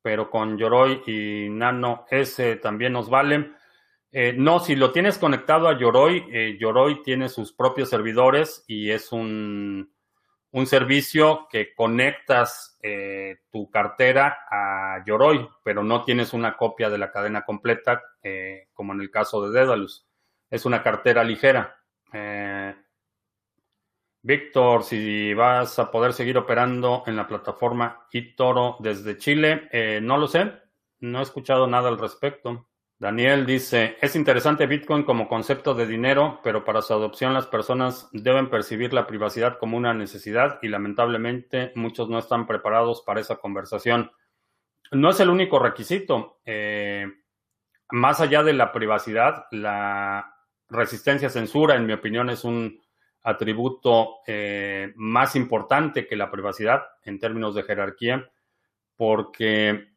[0.02, 3.54] Pero con Yoroi y Nano S también nos valen.
[4.16, 8.90] Eh, no, si lo tienes conectado a Yoroi, eh, Yoroi tiene sus propios servidores y
[8.90, 9.92] es un,
[10.52, 12.78] un servicio que conectas
[13.50, 18.02] tu cartera a Yoroi, pero no tienes una copia de la cadena completa,
[18.74, 20.06] como en el caso de Dedalus.
[20.50, 21.74] Es una cartera ligera.
[24.26, 30.16] Víctor, si vas a poder seguir operando en la plataforma eToro desde Chile, eh, no
[30.16, 30.50] lo sé,
[31.00, 32.66] no he escuchado nada al respecto.
[33.04, 38.08] Daniel dice, es interesante Bitcoin como concepto de dinero, pero para su adopción las personas
[38.12, 43.36] deben percibir la privacidad como una necesidad y lamentablemente muchos no están preparados para esa
[43.36, 44.10] conversación.
[44.90, 46.40] No es el único requisito.
[46.46, 47.06] Eh,
[47.90, 50.38] más allá de la privacidad, la
[50.70, 52.80] resistencia a censura, en mi opinión, es un
[53.22, 58.30] atributo eh, más importante que la privacidad en términos de jerarquía,
[58.96, 59.93] porque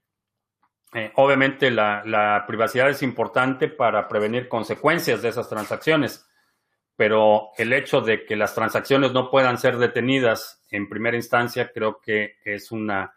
[0.93, 6.25] eh, obviamente la, privacidad es importante para prevenir consecuencias de esas transacciones,
[6.95, 11.99] pero el hecho de que las transacciones no puedan ser detenidas en primera instancia creo
[12.01, 13.13] que es una,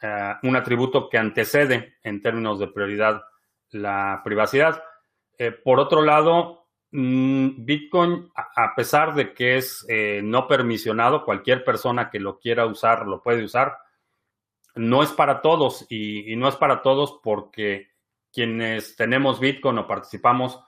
[0.00, 3.22] eh, un atributo que antecede en términos de prioridad
[3.70, 4.82] la privacidad.
[5.62, 6.58] por otro lado,
[6.90, 12.64] Mm, Bitcoin, a pesar de que es eh, no permisionado, cualquier persona que lo quiera
[12.66, 13.76] usar lo puede usar,
[14.78, 17.88] no es para todos y, no es para todos porque
[18.32, 20.60] quienes tenemos Bitcoin o participamos,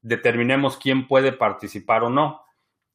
[0.00, 2.44] determinemos quién puede participar o no.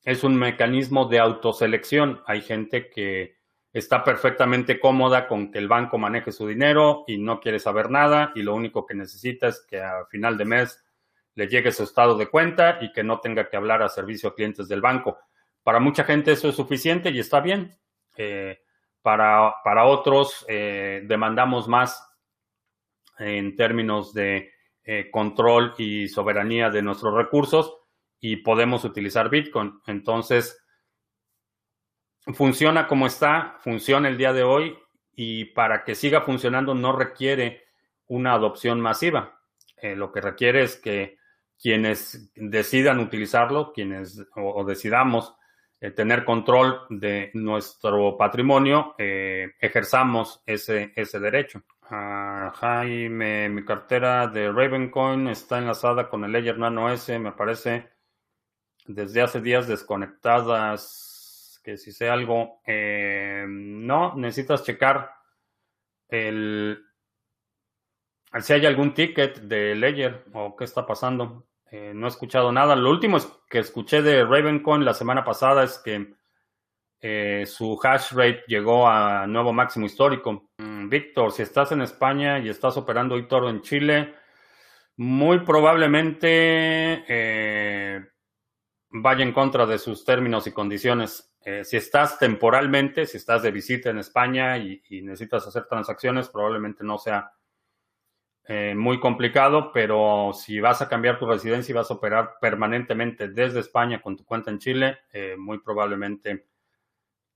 [0.03, 2.21] Es un mecanismo de autoselección.
[2.25, 3.37] Hay gente que
[3.73, 8.31] está perfectamente cómoda con que el banco maneje su dinero y no quiere saber nada
[8.35, 10.83] y lo único que necesita es que a final de mes
[11.35, 14.35] le llegue su estado de cuenta y que no tenga que hablar a servicio a
[14.35, 15.17] clientes del banco.
[15.63, 17.75] Para mucha gente eso es suficiente y está bien.
[18.17, 18.59] Eh,
[19.01, 22.05] para, para, otros eh, demandamos más
[23.17, 24.51] en términos de
[24.83, 27.75] eh, control y soberanía de nuestros recursos
[28.19, 29.79] y podemos utilizar Bitcoin.
[29.87, 30.63] Entonces,
[32.33, 34.77] funciona como está, funciona el día de hoy
[35.13, 37.63] y para que siga funcionando no requiere
[38.07, 39.39] una adopción masiva.
[39.81, 41.19] lo que requiere es que
[41.61, 45.35] quienes decidan utilizarlo, quienes o, decidamos
[45.81, 51.63] eh, tener control de nuestro patrimonio, eh, ejerzamos ese, ese derecho.
[51.83, 57.89] Ah, Jaime, mi cartera de Ravencoin está enlazada con el Ledger Nano S, me parece
[58.85, 65.11] desde hace días desconectadas, que si sé algo, eh, no, necesitas checar
[66.07, 66.83] el,
[68.41, 71.48] si hay algún ticket de Ledger o qué está pasando.
[71.71, 72.75] Eh, no he escuchado nada.
[72.75, 73.17] Lo último
[73.49, 76.15] que escuché de Ravencoin la semana pasada es que
[77.01, 80.49] eh, su hash rate llegó a nuevo máximo histórico.
[80.57, 84.15] Mm, Víctor, si estás en España y estás operando eToro en Chile,
[84.97, 88.03] muy probablemente eh,
[88.89, 91.25] vaya en contra de sus términos y condiciones.
[91.63, 96.97] si estás temporalmente, si estás de visita en España y necesitas hacer transacciones, probablemente no
[96.97, 97.31] sea
[98.51, 103.27] eh, muy complicado, pero si vas a cambiar tu residencia y vas a operar permanentemente
[103.29, 106.47] desde España con tu cuenta en Chile, eh, muy probablemente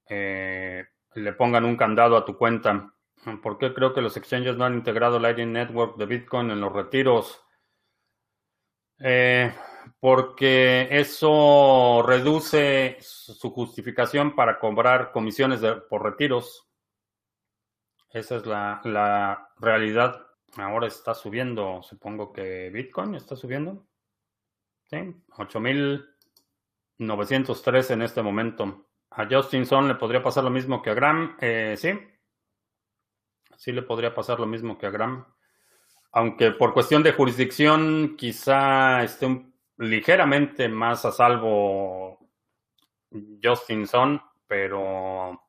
[0.08, 0.84] eh,
[1.14, 2.92] le pongan un candado a tu cuenta.
[3.44, 6.72] ¿Por qué creo que los exchanges no han integrado Lightning Network de Bitcoin en los
[6.72, 7.40] retiros?
[10.00, 16.66] porque eso reduce su justificación para cobrar comisiones por retiros.
[18.10, 20.23] Esa es la, la realidad.
[20.56, 23.86] Ahora está subiendo, supongo que Bitcoin está subiendo.
[24.84, 24.96] Sí,
[25.30, 28.86] 8.903 en este momento.
[29.10, 31.36] A Justinson le podría pasar lo mismo que a Graham.
[31.40, 31.98] Eh, sí.
[33.56, 35.26] Sí le podría pasar lo mismo que a Graham.
[36.12, 39.46] Aunque por cuestión de jurisdicción quizá esté
[39.78, 42.18] ligeramente más a salvo
[43.42, 45.42] Justinson, pero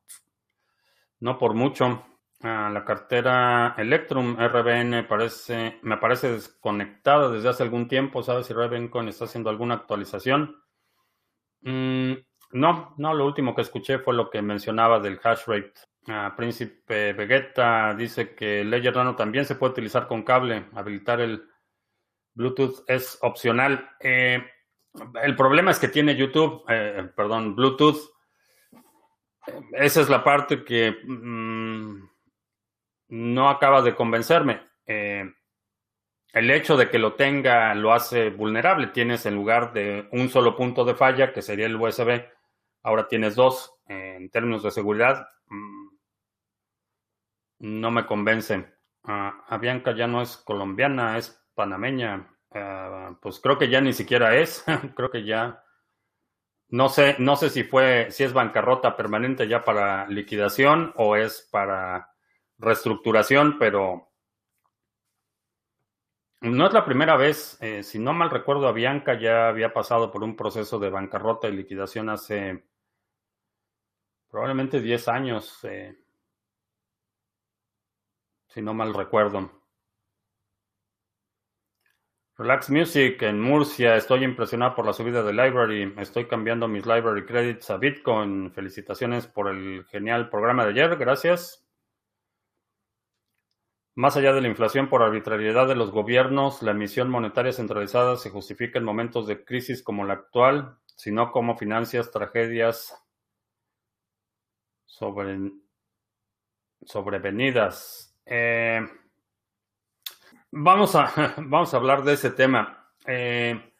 [1.20, 2.04] no por mucho.
[2.46, 8.22] La cartera Electrum RBN parece, me parece desconectada desde hace algún tiempo.
[8.22, 10.62] ¿Sabes si Ravencoin está haciendo alguna actualización?
[11.62, 12.12] Mm,
[12.52, 15.72] no, no, lo último que escuché fue lo que mencionaba del hash rate.
[16.06, 20.66] Ah, Príncipe Vegeta dice que Ledger Nano también se puede utilizar con cable.
[20.74, 21.48] Habilitar el
[22.34, 23.90] Bluetooth es opcional.
[23.98, 24.44] Eh,
[25.22, 28.14] el problema es que tiene YouTube, eh, perdón, Bluetooth.
[29.72, 32.15] Esa es la parte que mm,
[33.08, 34.60] no acaba de convencerme.
[34.86, 35.24] Eh,
[36.32, 38.88] el hecho de que lo tenga lo hace vulnerable.
[38.88, 42.24] Tienes en lugar de un solo punto de falla, que sería el USB,
[42.82, 43.72] ahora tienes dos.
[43.88, 45.88] en términos de seguridad, mm,
[47.60, 48.66] no me convence.
[49.04, 52.28] Ah, Avianca ya no es colombiana, es panameña.
[52.52, 54.64] Ah, pues creo que ya ni siquiera es.
[54.96, 55.62] creo que ya.
[56.68, 61.48] No sé, no sé si fue, si es bancarrota permanente ya para liquidación o es
[61.52, 62.15] para
[62.58, 64.10] reestructuración, pero
[66.40, 67.58] no es la primera vez.
[67.60, 71.52] Eh, si no mal recuerdo, Avianca ya había pasado por un proceso de bancarrota y
[71.56, 72.64] liquidación hace
[74.28, 75.96] probablemente 10 años, eh,
[78.48, 79.50] si no mal recuerdo.
[82.38, 83.96] Relax Music en Murcia.
[83.96, 85.94] Estoy impresionado por la subida de Library.
[85.96, 88.52] Estoy cambiando mis Library Credits a Bitcoin.
[88.52, 90.96] Felicitaciones por el genial programa de ayer.
[90.96, 91.65] Gracias.
[93.96, 98.28] Más allá de la inflación por arbitrariedad de los gobiernos, la emisión monetaria centralizada se
[98.28, 102.94] justifica en momentos de crisis como la actual, sino como financias tragedias
[104.84, 105.50] sobre,
[106.84, 108.14] sobrevenidas.
[108.26, 108.86] Eh,
[110.50, 112.92] vamos, a, vamos a hablar de ese tema.
[113.06, 113.72] Eh,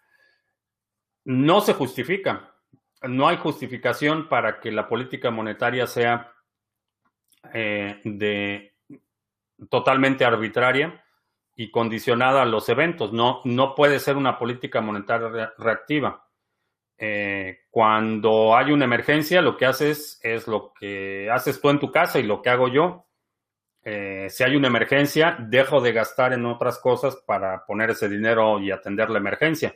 [1.25, 2.55] no se justifica.
[3.03, 6.33] No hay justificación para que la política monetaria sea
[7.53, 8.76] eh, de
[9.71, 11.03] totalmente arbitraria
[11.55, 13.13] y condicionada a los eventos.
[13.13, 16.27] No, no puede ser una política monetaria reactiva.
[16.99, 21.91] Eh, cuando hay una emergencia, lo que haces es lo que haces tú en tu
[21.91, 23.07] casa y lo que hago yo.
[23.83, 28.59] Eh, si hay una emergencia, dejo de gastar en otras cosas para poner ese dinero
[28.61, 29.75] y atender la emergencia.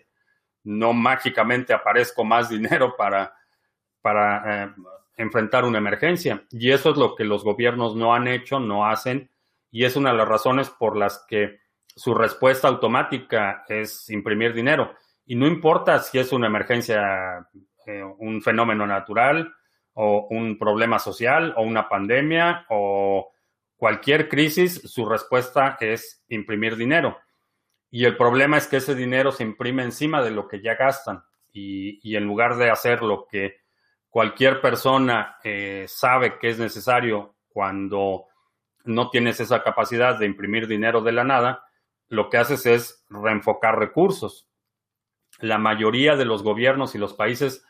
[0.64, 3.34] No mágicamente aparezco más dinero para,
[4.02, 4.74] para eh,
[5.16, 6.44] enfrentar una emergencia.
[6.50, 9.30] Y eso es lo que los gobiernos no han hecho, no hacen
[9.70, 14.94] y es una de las razones por las que su respuesta automática es imprimir dinero.
[15.26, 17.46] Y no importa si es una emergencia,
[17.86, 19.52] eh, un fenómeno natural
[19.94, 23.32] o un problema social o una pandemia o
[23.76, 27.18] cualquier crisis, su respuesta es imprimir dinero.
[27.90, 31.22] Y el problema es que ese dinero se imprime encima de lo que ya gastan.
[31.52, 33.56] Y, en lugar de hacer lo que
[34.08, 38.26] cualquier persona eh, sabe que es necesario cuando
[38.84, 41.64] no tienes esa capacidad de imprimir dinero de la nada,
[42.08, 44.48] lo que haces es reenfocar recursos.
[45.38, 47.64] La mayoría de los gobiernos y los países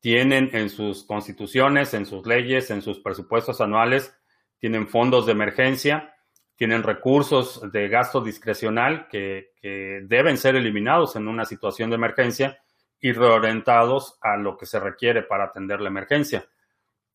[0.00, 4.16] tienen en sus constituciones, en sus leyes, en sus presupuestos anuales,
[4.58, 6.14] tienen fondos de emergencia,
[6.56, 12.58] tienen recursos de gasto discrecional que, que deben ser eliminados en una situación de emergencia
[13.00, 16.46] y reorientados a lo que se requiere para atender la emergencia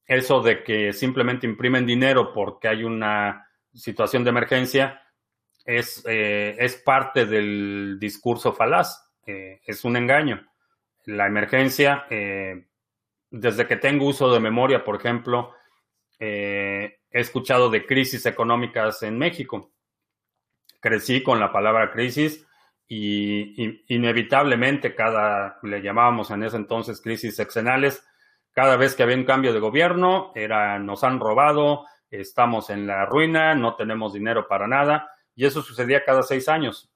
[0.05, 5.01] eso de que simplemente imprimen dinero porque hay una situación de emergencia
[5.65, 10.47] es, eh, es parte del discurso falaz, eh, es un engaño.
[11.05, 12.67] La emergencia, eh,
[13.29, 15.53] desde que tengo uso de memoria, por ejemplo,
[16.17, 19.73] he escuchado de crisis económicas en México.
[20.79, 22.47] Crecí con la palabra crisis
[22.87, 28.05] y, inevitablemente cada, le llamábamos en ese entonces crisis sexenales,
[28.55, 33.05] cada vez que había un cambio de gobierno, era nos han robado, estamos en la
[33.05, 36.89] ruina, no tenemos dinero para nada, y eso sucedía cada seis años.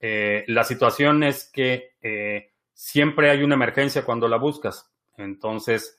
[0.00, 4.90] Eh, la situación es que eh, siempre hay una emergencia cuando la buscas.
[5.16, 5.96] Entonces,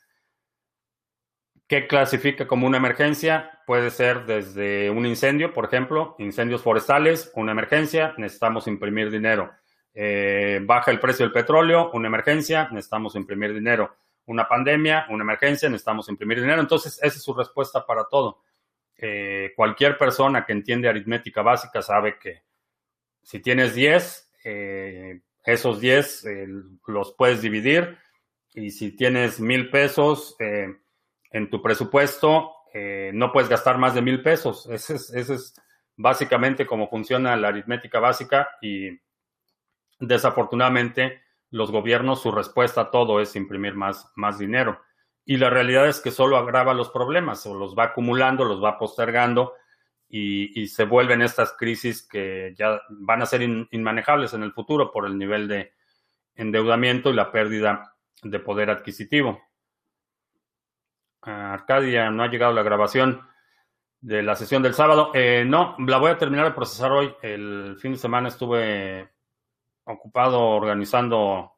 [1.68, 3.62] ¿qué clasifica como una emergencia?
[3.66, 9.54] Puede ser desde un incendio, por ejemplo, incendios forestales, una emergencia, necesitamos imprimir dinero.
[9.94, 15.69] Eh, baja el precio del petróleo, una emergencia, necesitamos imprimir dinero una pandemia, una emergencia,
[15.69, 16.61] necesitamos imprimir dinero.
[16.61, 18.43] Entonces, esa es su respuesta para todo.
[18.97, 22.43] Eh, cualquier persona que entiende aritmética básica sabe que
[23.24, 26.47] si tienes 10, eh, esos 10 eh,
[26.86, 27.97] los puedes dividir
[28.53, 32.51] y si tienes mil pesos, en tu presupuesto
[33.13, 34.67] no puedes gastar más de mil pesos.
[34.69, 35.53] Ese es, ese es
[35.95, 38.99] básicamente cómo funciona la aritmética básica y
[39.99, 41.20] desafortunadamente
[41.52, 44.82] los gobiernos, su respuesta a todo es imprimir más, más dinero.
[45.26, 48.80] Y la realidad es que solo agrava los problemas, o los va acumulando, los va
[48.80, 49.54] postergando
[50.12, 55.06] y, se vuelven estas crisis que ya van a ser inmanejables en el futuro por
[55.06, 55.74] el nivel de
[56.36, 59.41] endeudamiento y la pérdida de poder adquisitivo.
[61.22, 63.22] Arcadia, no ha llegado la grabación
[64.02, 65.12] de la sesión del sábado.
[65.14, 67.14] Eh, no, la voy a terminar de procesar hoy.
[67.22, 69.12] El fin de semana estuve
[69.92, 71.54] ocupado organizando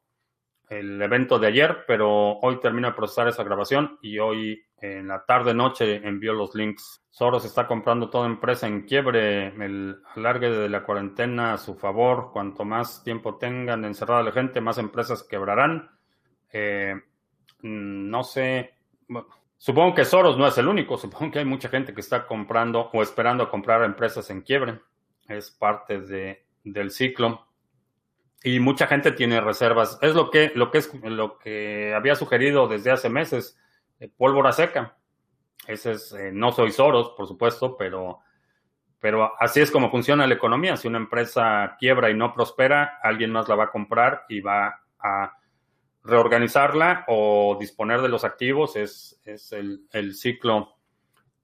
[0.68, 5.24] el evento de ayer, pero hoy termino de procesar esa grabación y hoy en la
[5.24, 7.02] tarde noche envío los links.
[7.10, 12.30] Soros está comprando toda empresa en quiebre, el alargue de la cuarentena a su favor.
[12.32, 15.90] Cuanto más tiempo tengan encerrada la gente, más empresas quebrarán.
[16.52, 16.94] Eh,
[17.62, 18.74] no sé.
[19.56, 20.98] Supongo que Soros no es el único.
[20.98, 24.80] Supongo que hay mucha gente que está comprando o esperando comprar empresas en quiebre.
[25.28, 27.46] Es parte de, del ciclo
[28.44, 29.98] y mucha gente tiene reservas.
[30.02, 33.58] Es lo que, lo que, es, lo que había sugerido desde hace meses,
[33.98, 34.98] eh, pólvora seca.
[35.66, 38.20] Ese es, eh, no soy Soros, por supuesto, pero,
[39.00, 40.76] pero así es como funciona la economía.
[40.76, 44.78] Si una empresa quiebra y no prospera, alguien más la va a comprar y va
[44.98, 45.38] a
[46.02, 48.76] reorganizarla o disponer de los activos.
[48.76, 50.76] Es, es el, el ciclo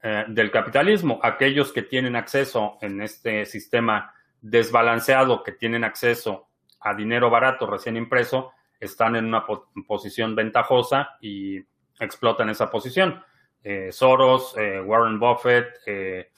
[0.03, 1.19] eh, del capitalismo.
[1.23, 6.50] Aquellos que tienen acceso en este sistema desbalanceado, que tienen acceso
[6.81, 9.45] a dinero barato recién impreso, están en una
[9.87, 11.59] posición ventajosa y
[12.01, 13.23] explotan esa posición.
[13.63, 16.31] Eh, Soros, eh, Warren Buffett, eh,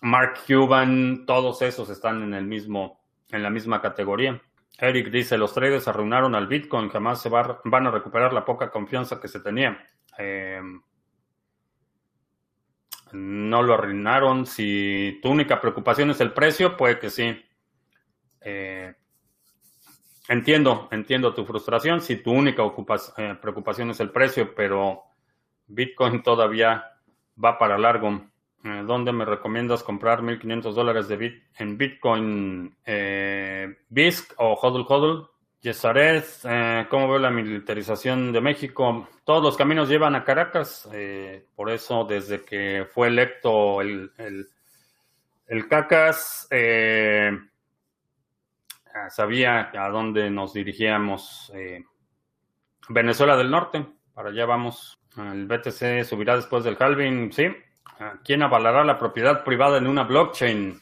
[0.00, 3.00] Mark Cuban, todos esos están en el mismo,
[3.30, 4.40] en la misma categoría.
[4.78, 9.20] Eric dice, los traders arruinaron al Bitcoin, jamás se van a recuperar la poca confianza
[9.20, 9.86] que se tenía.
[13.12, 14.46] no lo arruinaron.
[14.46, 17.44] Si tu única preocupación es el precio, puede que sí.
[18.44, 18.92] Eh,
[20.28, 22.00] entiendo, entiendo tu frustración.
[22.02, 22.62] Si tu única
[23.16, 25.02] eh, preocupación es el precio, pero
[25.66, 26.84] Bitcoin todavía
[27.42, 28.26] va para largo.
[28.62, 31.08] Eh, ¿Dónde me recomiendas comprar 1.500 dólares
[31.58, 32.76] en Bitcoin?
[33.88, 35.30] BISC o HODL HODL?
[35.60, 36.26] Yesaret,
[36.90, 39.08] ¿cómo veo la militarización de México?
[39.24, 40.86] Todos los caminos llevan a Caracas,
[41.56, 44.46] por eso desde que fue electo el, el,
[45.46, 46.48] el CACAS,
[49.10, 51.50] sabía a dónde nos dirigíamos.
[51.54, 51.84] Eh,
[52.88, 54.98] Venezuela del Norte, para allá vamos.
[55.16, 57.46] El BTC subirá después del halving, sí.
[58.24, 60.80] ¿Quién avalará la propiedad privada en una blockchain?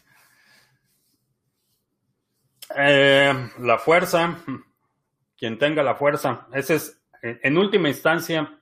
[2.74, 4.38] Eh, la fuerza,
[5.36, 6.46] quien tenga la fuerza.
[6.52, 8.58] Ese es, en última instancia,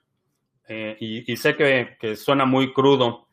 [0.67, 3.29] eh, y, sé que, suena muy crudo,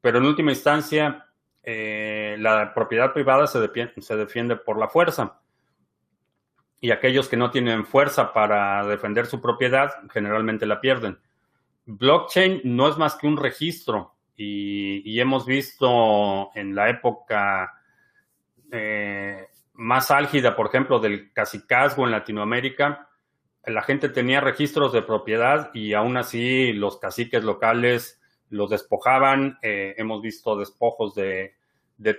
[0.00, 1.28] pero en última instancia,
[1.64, 5.40] la propiedad privada se defiende por la fuerza
[6.84, 11.18] y aquellos que no tienen fuerza para defender su propiedad generalmente la pierden.
[11.86, 17.72] Blockchain no es más que un registro y, hemos visto en la época
[18.70, 23.08] eh, más álgida, por ejemplo, del cacicazgo en Latinoamérica,
[23.64, 28.20] la gente tenía registros de propiedad y aún así los caciques locales
[28.50, 29.58] los despojaban.
[29.62, 31.54] Eh, hemos visto despojos de,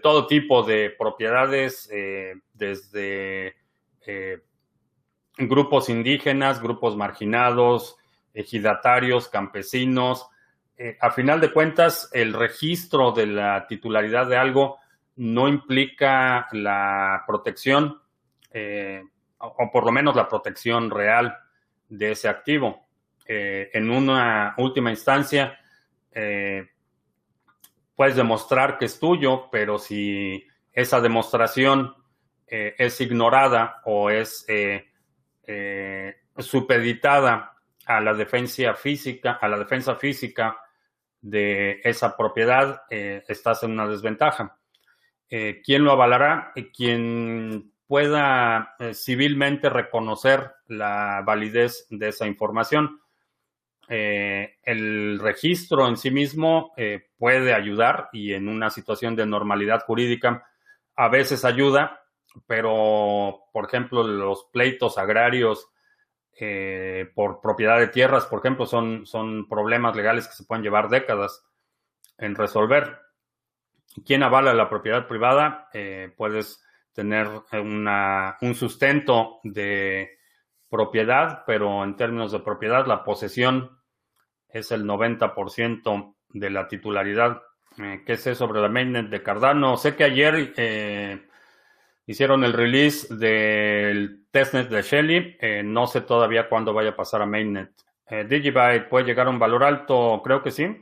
[0.01, 3.63] todo tipo de propiedades, eh, desde
[5.37, 7.97] grupos indígenas, grupos marginados,
[8.33, 10.27] ejidatarios, campesinos.
[10.77, 14.77] Eh, a final de cuentas, el registro de la titularidad de algo
[15.15, 18.01] no implica la protección,
[18.51, 19.01] eh,
[19.39, 21.37] o, por lo menos la protección real
[21.87, 22.87] de ese activo.
[23.25, 25.59] Eh, en una última instancia,
[27.93, 31.93] puedes demostrar que es tuyo, pero si esa demostración
[32.47, 34.45] es ignorada o es
[35.47, 37.53] eh, supeditada
[37.85, 40.57] a la defensa física, a la defensa física
[41.21, 44.57] de esa propiedad, eh, estás en una desventaja.
[45.29, 46.51] Eh, ¿Quién lo avalará?
[46.75, 52.99] quien pueda civilmente reconocer la validez de esa información.
[53.87, 56.73] el registro en sí mismo
[57.19, 60.47] puede ayudar y en una situación de normalidad jurídica
[60.95, 62.04] a veces ayuda,
[62.47, 65.69] pero, por ejemplo, los pleitos agrarios
[66.39, 70.89] eh, por propiedad de tierras, por ejemplo, son, son problemas legales que se pueden llevar
[70.89, 71.45] décadas
[72.17, 72.99] en resolver.
[74.05, 75.69] ¿Quién avala la propiedad privada?
[75.73, 76.63] Eh, puedes
[76.93, 80.17] tener una, un sustento de
[80.69, 83.79] propiedad, pero en términos de propiedad, la posesión
[84.49, 87.41] es el 90% de la titularidad.
[87.77, 89.77] Eh, ¿Qué sé sobre la mainnet de Cardano?
[89.77, 91.27] Sé que ayer eh,
[92.05, 95.37] hicieron el release del testnet de Shelly.
[95.39, 97.71] Eh, no sé todavía cuándo vaya a pasar a mainnet.
[98.07, 100.77] Digibyte puede llegar a un valor alto, creo que sí.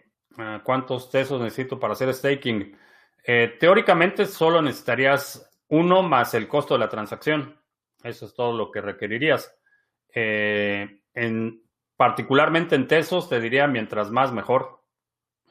[0.64, 2.78] ¿Cuántos tesos necesito para hacer staking?
[3.62, 7.58] teóricamente solo necesitarías uno más el costo de la transacción.
[8.04, 9.58] Eso es todo lo que requerirías.
[10.14, 11.64] en,
[11.96, 14.84] particularmente en tesos, te diría mientras más mejor.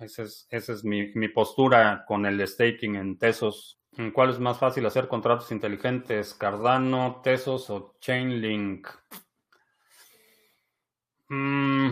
[0.02, 3.80] Esa es, mi, postura con el staking en Tesos.
[4.14, 6.32] ¿Cuál es más fácil hacer contratos inteligentes?
[6.32, 8.88] ¿Cardano, Tesos o Chainlink?
[11.28, 11.90] Mm,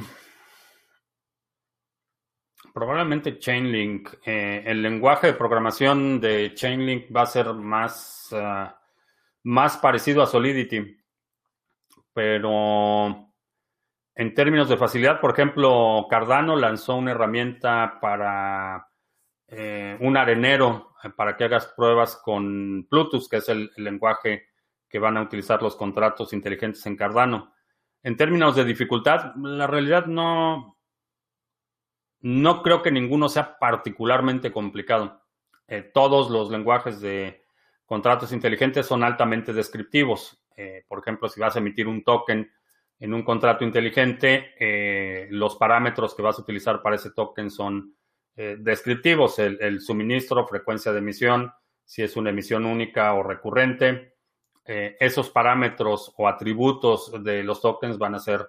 [2.72, 4.14] probablemente Chainlink.
[4.24, 8.80] Eh, el lenguaje de programación de Chainlink va a ser más, ah,
[9.42, 10.96] más parecido a Solidity.
[12.14, 13.30] Pero
[14.14, 18.88] en términos de facilidad, por ejemplo, Cardano lanzó una herramienta para
[19.48, 24.48] eh, un arenero eh, para que hagas pruebas con Plutus, que es el, lenguaje
[24.88, 27.54] que van a utilizar los contratos inteligentes en Cardano.
[28.02, 30.78] En términos de dificultad, la realidad no,
[32.20, 35.22] no creo que ninguno sea particularmente complicado.
[35.68, 37.44] Eh, todos los lenguajes de
[37.84, 40.36] contratos inteligentes son altamente descriptivos.
[40.88, 42.50] por ejemplo, si vas a emitir un token,
[43.00, 47.96] en un contrato inteligente, eh, los parámetros que vas a utilizar para ese token son
[48.36, 51.52] eh, descriptivos, el, suministro, frecuencia de emisión,
[51.84, 54.14] si es una emisión única o recurrente.
[54.64, 58.46] Eh, esos parámetros o atributos de los tokens van a ser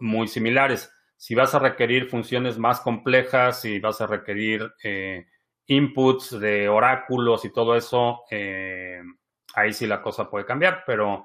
[0.00, 0.92] muy similares.
[1.16, 4.72] Si vas a requerir funciones más complejas, si vas a requerir
[5.66, 11.24] inputs de oráculos y todo eso, ahí sí la cosa puede cambiar, pero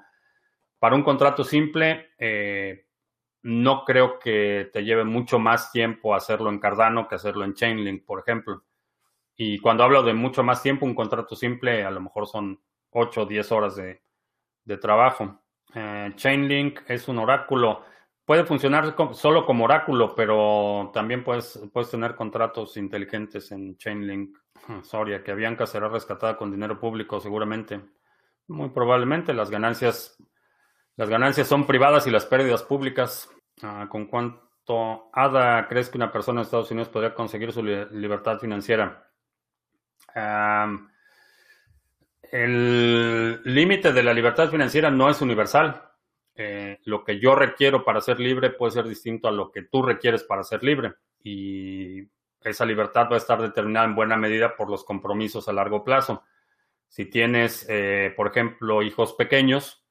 [0.84, 2.88] para un contrato simple, eh,
[3.44, 8.04] no creo que te lleve mucho más tiempo hacerlo en Cardano que hacerlo en Chainlink,
[8.04, 8.64] por ejemplo.
[9.36, 12.58] Y cuando hablo de mucho más tiempo, un contrato simple a lo mejor son
[12.90, 14.00] 8 o 10 horas de,
[14.78, 15.42] trabajo.
[15.74, 17.84] Eh, Chainlink es un oráculo.
[18.24, 24.38] Puede funcionar solo como oráculo, pero también puedes, puedes tener contratos inteligentes en Chainlink.
[24.82, 27.82] Soria, que Avianca será rescatada con dinero público seguramente.
[28.48, 30.16] Muy probablemente las ganancias
[30.96, 33.28] las ganancias son privadas y las pérdidas públicas.
[33.62, 38.38] Ah, ¿Con cuánto ADA crees que una persona en Estados Unidos podría conseguir su libertad
[38.38, 39.10] financiera?
[42.30, 45.90] el límite de la libertad financiera no es universal.
[46.36, 49.82] Eh, lo que yo requiero para ser libre puede ser distinto a lo que tú
[49.82, 50.94] requieres para ser libre.
[51.22, 52.08] Y
[52.40, 56.22] esa libertad va a estar determinada en buena medida por los compromisos a largo plazo.
[56.88, 59.83] Si tienes, eh, por ejemplo, hijos pequeños,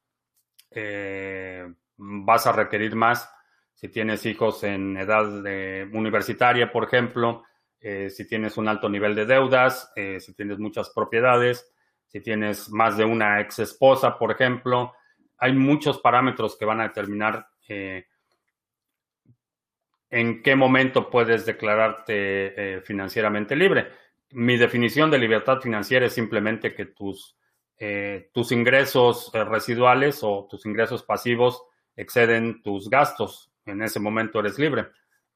[0.76, 3.30] eh, vas a requerir más
[3.74, 5.26] si tienes hijos en edad
[5.94, 7.44] universitaria, por ejemplo,
[7.80, 11.70] eh, si tienes un alto nivel de deudas, eh, si tienes muchas propiedades,
[12.08, 14.94] si tienes más de una ex esposa, por ejemplo.
[15.38, 17.48] Hay muchos parámetros que van a determinar
[20.10, 23.88] en qué momento puedes declararte financieramente libre.
[24.32, 27.36] Mi definición de libertad financiera es simplemente que tus
[27.86, 31.66] eh, tus ingresos eh, residuales o tus ingresos pasivos
[31.98, 33.52] exceden tus gastos.
[33.66, 34.88] En ese momento eres libre.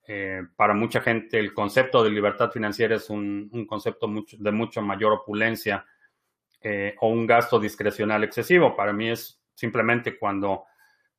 [0.08, 5.12] Eh, para mucha gente el concepto de libertad financiera es un, concepto de mucho mayor
[5.12, 5.86] opulencia
[7.02, 8.78] o un gasto discrecional excesivo.
[8.78, 10.64] Para mí es simplemente cuando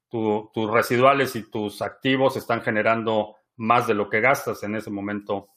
[0.09, 5.51] tus residuales y tus activos están generando más de lo que gastas, en ese momento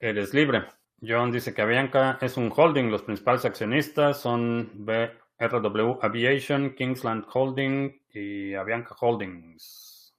[0.00, 0.64] eres libre.
[1.00, 2.90] John dice que Avianca es un holding.
[2.90, 10.14] Los principales accionistas son BRW Aviation, Kingsland Holding y Avianca Holdings.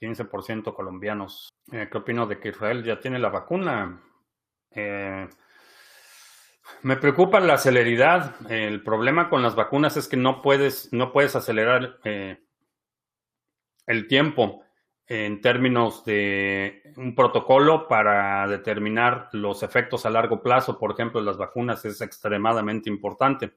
[0.00, 1.48] 15% colombianos.
[1.70, 4.02] Eh, ¿Qué opino de que Israel ya tiene la vacuna?
[4.70, 5.28] Eh,
[6.82, 8.34] me preocupa la celeridad.
[8.50, 12.42] El problema con las vacunas es que no puedes, no puedes acelerar eh,
[13.86, 14.64] el tiempo
[15.06, 21.36] en términos de un protocolo para determinar los efectos a largo plazo, por ejemplo, las
[21.36, 23.52] vacunas es extremadamente importante.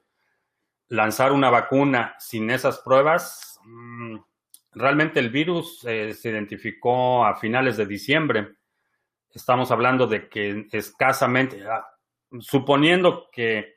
[0.87, 4.17] Lanzar una vacuna sin esas pruebas, mm,
[4.73, 8.55] realmente el virus eh, se identificó a finales de diciembre.
[9.33, 11.85] Estamos hablando de que escasamente, ah,
[12.39, 13.75] suponiendo que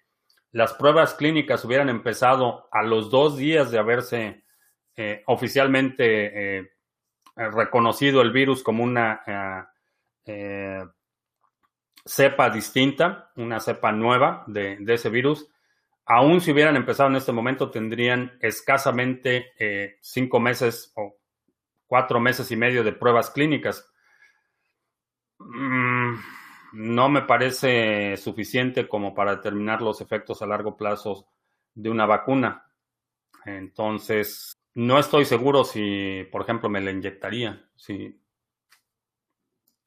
[0.53, 4.45] las pruebas clínicas hubieran empezado a los dos días de haberse
[4.97, 6.71] eh, oficialmente eh,
[7.39, 9.62] reconocido el virus como una eh,
[10.26, 10.84] eh,
[12.05, 15.49] cepa distinta, una cepa nueva de, ese virus,
[16.05, 19.53] aún si hubieran empezado en este momento, tendrían escasamente
[20.01, 21.18] cinco meses o
[21.86, 23.91] cuatro meses y medio de pruebas clínicas.
[25.39, 26.14] Mm,
[26.72, 31.26] no me parece suficiente como para determinar los efectos a largo plazo
[31.74, 32.70] de una vacuna.
[33.45, 37.68] Entonces, no estoy seguro si, por ejemplo, me la inyectaría.
[37.74, 38.16] Si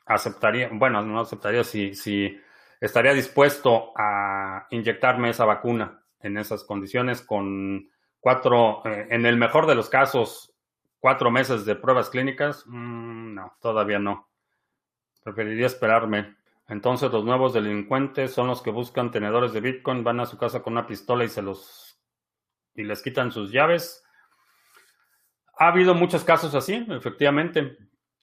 [0.06, 2.38] aceptaría, bueno, no aceptaría si, si
[2.82, 7.90] estaría dispuesto a inyectarme esa vacuna en esas condiciones con
[8.20, 10.54] cuatro, eh, en el mejor de los casos,
[11.00, 12.66] cuatro meses de pruebas clínicas.
[12.68, 14.28] Mm, no, todavía no.
[15.24, 16.36] Preferiría esperarme.
[16.68, 20.62] Entonces los nuevos delincuentes son los que buscan tenedores de Bitcoin, van a su casa
[20.62, 21.98] con una pistola y se los
[22.76, 24.04] y les quitan sus llaves.
[25.62, 27.78] Ha habido muchos casos así, efectivamente.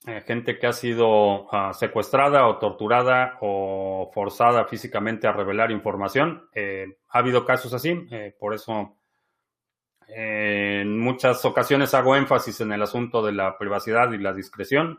[0.09, 6.49] Eh, gente que ha sido ah, secuestrada o torturada o forzada físicamente a revelar información.
[6.53, 8.97] Eh, ha habido casos así, eh, por eso
[10.09, 14.99] en muchas ocasiones hago énfasis en el asunto de la privacidad y la discreción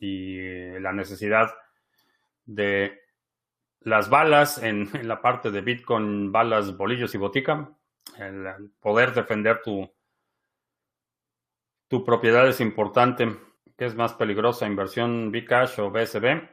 [0.00, 0.38] y
[0.80, 1.54] la necesidad
[2.46, 2.98] de
[3.80, 7.70] las balas en, en, la parte de Bitcoin, balas, bolillos y botica,
[8.18, 9.88] el poder defender tu,
[11.90, 13.36] tu propiedad es importante.
[13.76, 16.48] ¿Qué es más peligrosa, inversión Bcash o BSB?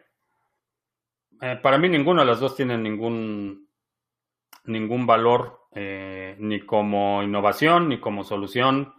[1.42, 3.70] Eh, para mí ninguna de las dos tiene ningún,
[4.64, 8.96] ningún valor, eh, ni como innovación, ni como solución.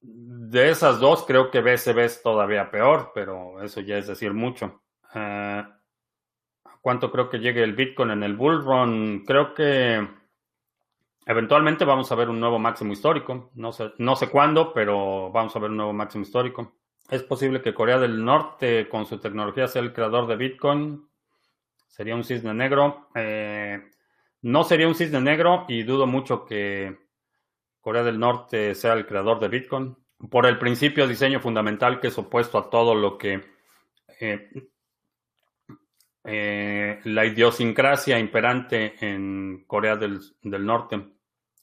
[0.00, 4.82] De esas dos, creo que BSB es todavía peor, pero eso ya es decir mucho.
[5.14, 5.62] Eh,
[6.80, 9.24] ¿Cuánto creo que llegue el Bitcoin en el bull run?
[9.26, 10.08] Creo que
[11.28, 13.50] Eventualmente vamos a ver un nuevo máximo histórico.
[13.56, 16.76] No sé, no sé cuándo, pero vamos a ver un nuevo máximo histórico.
[17.10, 21.08] Es posible que Corea del Norte, con su tecnología, sea el creador de Bitcoin.
[21.88, 23.08] Sería un cisne negro.
[23.16, 23.90] Eh,
[24.42, 26.96] no sería un cisne negro y dudo mucho que
[27.80, 29.96] Corea del Norte sea el creador de Bitcoin.
[30.30, 33.42] Por el principio de diseño fundamental que es opuesto a todo lo que
[34.20, 34.50] eh,
[36.22, 41.15] eh, la idiosincrasia imperante en Corea del Norte.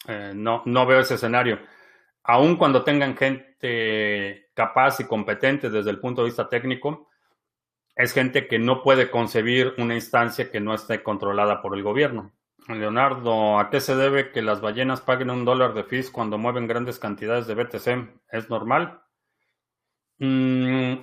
[0.07, 1.59] Eh, no, no veo ese escenario.
[2.23, 7.09] Aun cuando tengan gente capaz y competente desde el punto de vista técnico,
[7.95, 12.33] es gente que no puede concebir una instancia que no esté controlada por el gobierno.
[12.67, 16.67] Leonardo, ¿a qué se debe que las ballenas paguen un dólar de fees cuando mueven
[16.67, 18.21] grandes cantidades de BTC?
[18.31, 19.01] ¿Es normal?
[20.19, 20.93] Mm,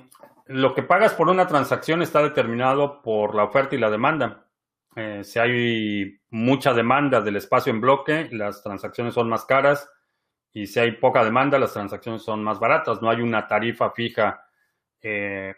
[0.46, 4.46] lo que pagas por una transacción está determinado por la oferta y la demanda.
[4.96, 9.88] Eh, si hay mucha demanda del espacio en bloque, las transacciones son más caras
[10.52, 13.00] y si hay poca demanda, las transacciones son más baratas.
[13.00, 14.44] No hay una tarifa fija
[15.00, 15.54] eh,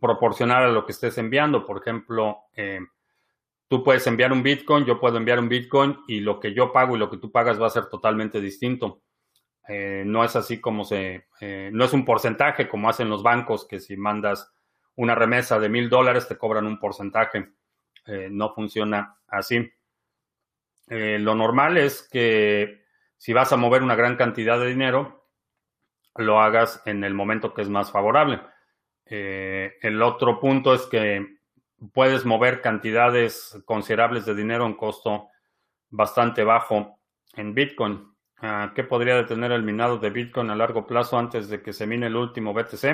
[0.00, 1.64] proporcional a lo que estés enviando.
[1.64, 2.80] Por ejemplo, eh,
[3.68, 6.94] tú puedes enviar un Bitcoin, yo puedo enviar un Bitcoin y lo que yo pago
[6.94, 9.02] y lo que tú pagas va a ser totalmente distinto.
[9.66, 11.26] no es así como se,
[11.72, 14.52] no es un porcentaje como hacen los bancos que si mandas
[14.96, 17.54] una remesa de mil dólares te cobran un porcentaje.
[18.06, 19.70] Eh, no funciona así.
[20.88, 22.84] Eh, lo normal es que
[23.16, 25.28] si vas a mover una gran cantidad de dinero,
[26.16, 28.40] lo hagas en el momento que es más favorable.
[29.06, 31.38] Eh, el otro punto es que
[31.92, 35.28] puedes mover cantidades considerables de dinero en costo
[35.90, 37.00] bastante bajo
[37.34, 38.14] en Bitcoin.
[38.38, 41.86] Ah, ¿Qué podría detener el minado de Bitcoin a largo plazo antes de que se
[41.86, 42.84] mine el último BTC?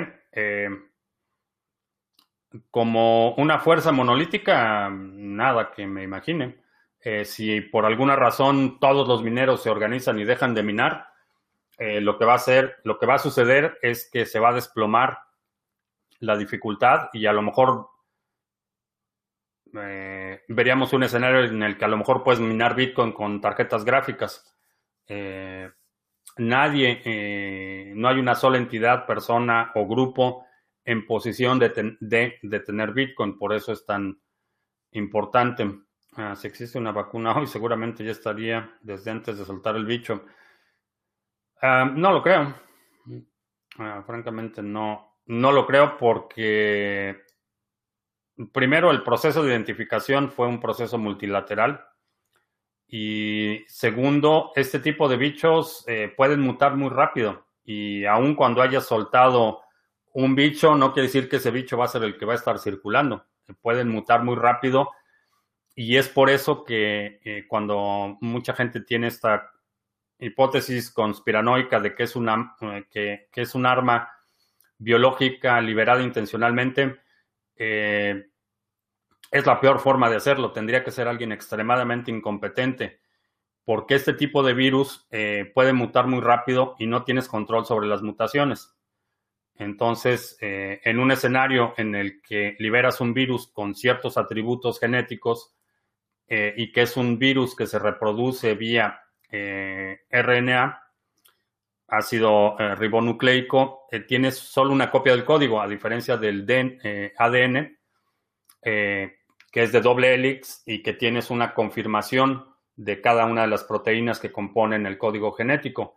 [2.69, 6.61] Como una fuerza monolítica, nada que me imagine.
[6.99, 11.07] Eh, si por alguna razón todos los mineros se organizan y dejan de minar,
[11.77, 14.49] eh, lo que va a hacer, lo que va a suceder es que se va
[14.49, 15.19] a desplomar
[16.19, 17.89] la dificultad y a lo mejor
[19.73, 23.85] eh, veríamos un escenario en el que a lo mejor puedes minar Bitcoin con tarjetas
[23.85, 24.47] gráficas.
[26.37, 30.45] nadie, no hay una sola entidad, persona o grupo
[30.83, 34.19] en posición de, tener Bitcoin, por eso es tan
[34.91, 35.69] importante.
[36.15, 40.25] Ah, si existe una vacuna hoy, seguramente ya estaría desde antes de soltar el bicho.
[41.61, 42.53] Ah, no lo creo.
[43.77, 47.21] Ah, francamente, no, no lo creo porque
[48.51, 51.85] primero el proceso de identificación fue un proceso multilateral.
[52.87, 57.45] Y segundo, este tipo de bichos eh, pueden mutar muy rápido.
[57.63, 59.60] Y aun cuando haya soltado
[60.13, 62.37] un bicho no quiere decir que ese bicho va a ser el que va a
[62.37, 63.25] estar circulando.
[63.61, 64.89] Pueden mutar muy rápido
[65.75, 69.51] y es por eso que eh, cuando mucha gente tiene esta
[70.19, 72.85] hipótesis conspiranoica de que es, una, eh,
[73.31, 74.11] que, es un arma
[74.77, 76.99] biológica liberada intencionalmente,
[77.55, 78.27] eh,
[79.31, 80.51] es la peor forma de hacerlo.
[80.51, 82.99] Tendría que ser alguien extremadamente incompetente,
[83.63, 85.07] porque este tipo de virus
[85.53, 88.75] puede mutar muy rápido y no tienes control sobre las mutaciones.
[89.61, 95.53] Entonces, eh, en un escenario en el que liberas un virus con ciertos atributos genéticos
[96.27, 98.99] eh, y que es un virus que se reproduce vía
[99.29, 100.83] RNA,
[101.87, 106.41] ácido ribonucleico, tienes solo una copia del código, a diferencia del
[107.17, 107.77] ADN,
[108.61, 109.13] que
[109.53, 112.45] es de doble helix y que tienes una confirmación
[112.75, 115.95] de cada una de las proteínas que componen el código genético.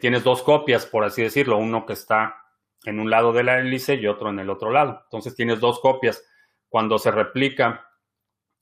[0.00, 2.47] tienes dos copias, por así decirlo, uno que está
[2.84, 5.00] en un lado de la hélice y otro en el otro lado.
[5.04, 6.24] Entonces tienes dos copias.
[6.68, 7.88] Cuando se replica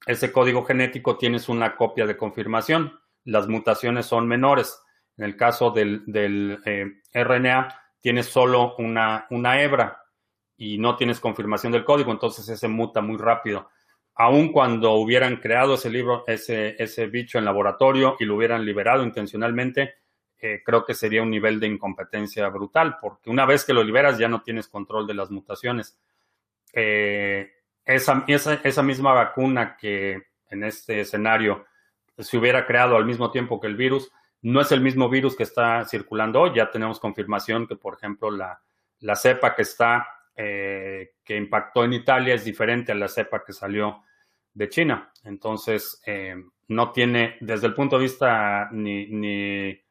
[0.06, 2.98] ese código genético, tienes una copia de confirmación.
[3.24, 4.80] Las mutaciones son menores.
[5.16, 6.04] En el caso del,
[6.64, 7.68] eh, RNA,
[8.00, 10.02] tienes solo una, una hebra
[10.56, 13.70] y no tienes confirmación del código, entonces ese muta muy rápido.
[14.14, 19.02] Aun cuando hubieran creado ese libro, ese, ese bicho en laboratorio y lo hubieran liberado
[19.02, 19.94] intencionalmente,
[20.38, 24.18] eh, creo que sería un nivel de incompetencia brutal, porque una vez que lo liberas
[24.18, 25.98] ya no tienes control de las mutaciones.
[26.74, 27.52] Eh,
[27.84, 31.64] esa, esa, misma vacuna que en este escenario
[32.18, 34.12] se hubiera creado al mismo tiempo que el virus,
[34.42, 36.52] no es el mismo virus que está circulando hoy.
[36.54, 38.60] Ya tenemos confirmación que, por ejemplo, la,
[39.16, 40.06] cepa que está,
[40.36, 44.02] eh, que impactó en Italia es diferente a la cepa que salió
[44.52, 45.12] de China.
[45.24, 46.02] Entonces,
[46.68, 49.85] no tiene, desde el punto de vista ni, ni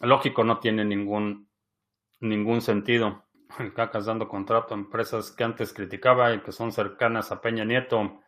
[0.00, 1.48] lógico, no tiene ningún,
[2.20, 3.24] ningún sentido.
[3.58, 7.64] El CACAS dando contrato a empresas que antes criticaba y que son cercanas a Peña
[7.64, 8.20] Nieto.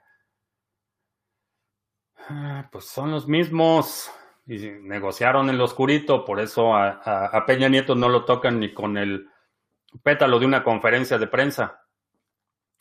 [2.29, 4.11] Ah, pues son los mismos
[4.47, 8.97] y negociaron en lo oscurito, por eso a, Peña Nieto no lo tocan ni con
[8.97, 9.29] el
[10.03, 11.87] pétalo de una conferencia de prensa.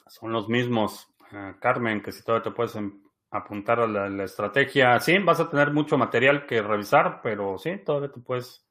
[0.08, 1.08] Son los mismos.
[1.32, 5.40] Ah, Carmen, que si todavía te puedes em, apuntar a la, la, estrategia, sí, vas
[5.40, 8.66] a tener mucho material que revisar, pero sí, todavía te puedes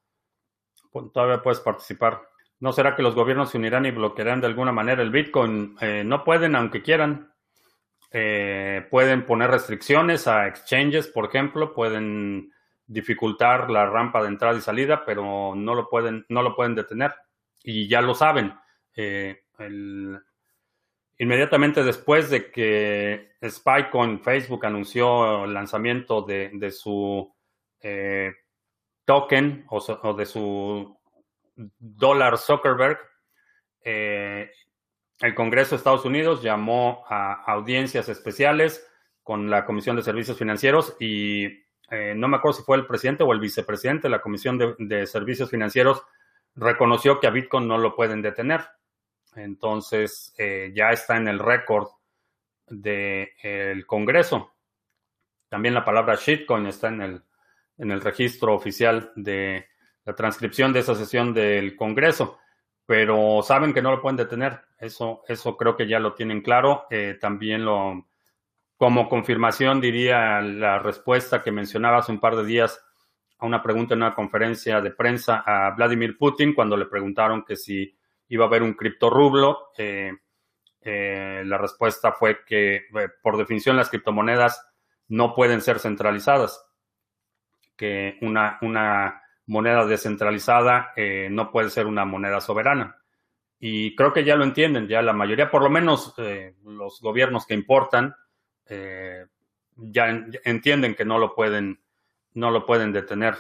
[1.12, 2.22] todavía puedes participar.
[2.61, 5.76] ¿No será que los gobiernos se unirán y bloquearán de alguna manera el Bitcoin?
[5.80, 7.32] Eh, no pueden, aunque quieran.
[8.12, 12.53] Eh, pueden poner restricciones a exchanges, por ejemplo, pueden
[12.86, 17.14] dificultar la rampa de entrada y salida, pero no lo pueden, no lo pueden detener.
[17.62, 18.53] Y ya lo saben.
[18.95, 19.45] Eh,
[21.18, 27.32] inmediatamente después de que Spycoin Facebook anunció el lanzamiento de, de su
[29.05, 30.96] token o, de su
[31.78, 32.98] dólar Zuckerberg,
[33.82, 34.51] eh,
[35.20, 38.86] el Congreso de Estados Unidos llamó a audiencias especiales
[39.22, 41.44] con la Comisión de Servicios Financieros y
[41.90, 45.07] eh, no me acuerdo si fue el presidente o el vicepresidente de la Comisión de,
[45.07, 46.03] Servicios Financieros
[46.55, 48.62] reconoció que a Bitcoin no lo pueden detener.
[49.34, 51.88] Entonces eh, ya está en el récord
[52.66, 54.55] del Congreso.
[55.48, 57.22] También la palabra shitcoin está en el,
[57.81, 59.66] en el registro oficial de
[60.05, 62.39] la transcripción de esa sesión del Congreso,
[62.85, 64.61] pero saben que no lo pueden detener.
[64.78, 66.87] Eso, eso creo que ya lo tienen claro.
[66.91, 68.07] Eh, también lo,
[68.76, 72.85] como confirmación diría la respuesta que mencionaba hace un par de días
[73.39, 77.57] a una pregunta en una conferencia de prensa a Vladimir Putin cuando le preguntaron que
[77.57, 77.97] si
[78.28, 79.70] iba a haber un criptorrublo.
[79.78, 80.12] Eh,
[80.83, 82.85] eh, la respuesta fue que
[83.22, 84.66] por definición las criptomonedas
[85.09, 86.70] no pueden ser centralizadas
[87.81, 92.99] que una, una moneda descentralizada eh, no puede ser una moneda soberana.
[93.59, 97.47] Y creo que ya lo entienden, ya la mayoría, por lo menos eh, los gobiernos
[97.47, 98.14] que importan,
[98.66, 99.24] eh,
[99.76, 100.09] ya
[100.45, 101.81] entienden que no lo pueden,
[102.35, 103.37] no lo pueden detener.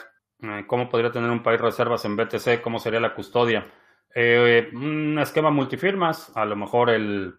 [0.66, 2.62] ¿Cómo podría tener un país reservas en BTC?
[2.62, 3.70] ¿Cómo sería la custodia?
[4.12, 7.34] un esquema multifirmas, a lo mejor el,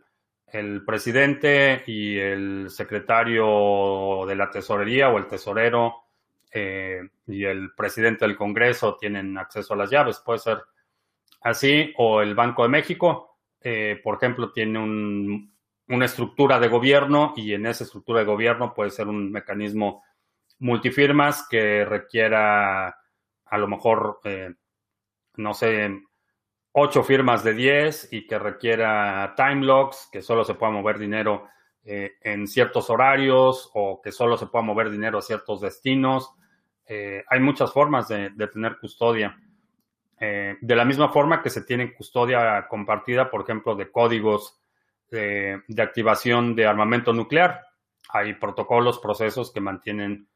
[0.45, 6.10] el presidente y el secretario de la tesorería o el tesorero
[6.53, 10.19] eh, y el presidente del Congreso tienen acceso a las llaves.
[10.19, 10.61] Puede ser
[11.41, 14.79] así, o el Banco de México, eh, por ejemplo, tiene
[15.87, 20.03] una estructura de gobierno y en esa estructura de gobierno puede ser un mecanismo
[20.59, 22.89] multifirmas que requiera
[23.45, 24.53] a lo mejor, eh,
[25.37, 26.01] no sé,
[26.73, 31.47] ocho firmas de 10 y que requiera time locks, que solo se pueda mover dinero
[31.83, 36.31] en ciertos horarios o que solo se pueda mover dinero a ciertos destinos
[36.87, 39.37] eh, hay muchas formas de, tener custodia.
[40.19, 44.59] Eh, de la misma forma que se tiene custodia compartida, por ejemplo, de códigos
[45.09, 47.61] de, activación de armamento nuclear.
[48.09, 50.27] Hay protocolos, procesos que mantienen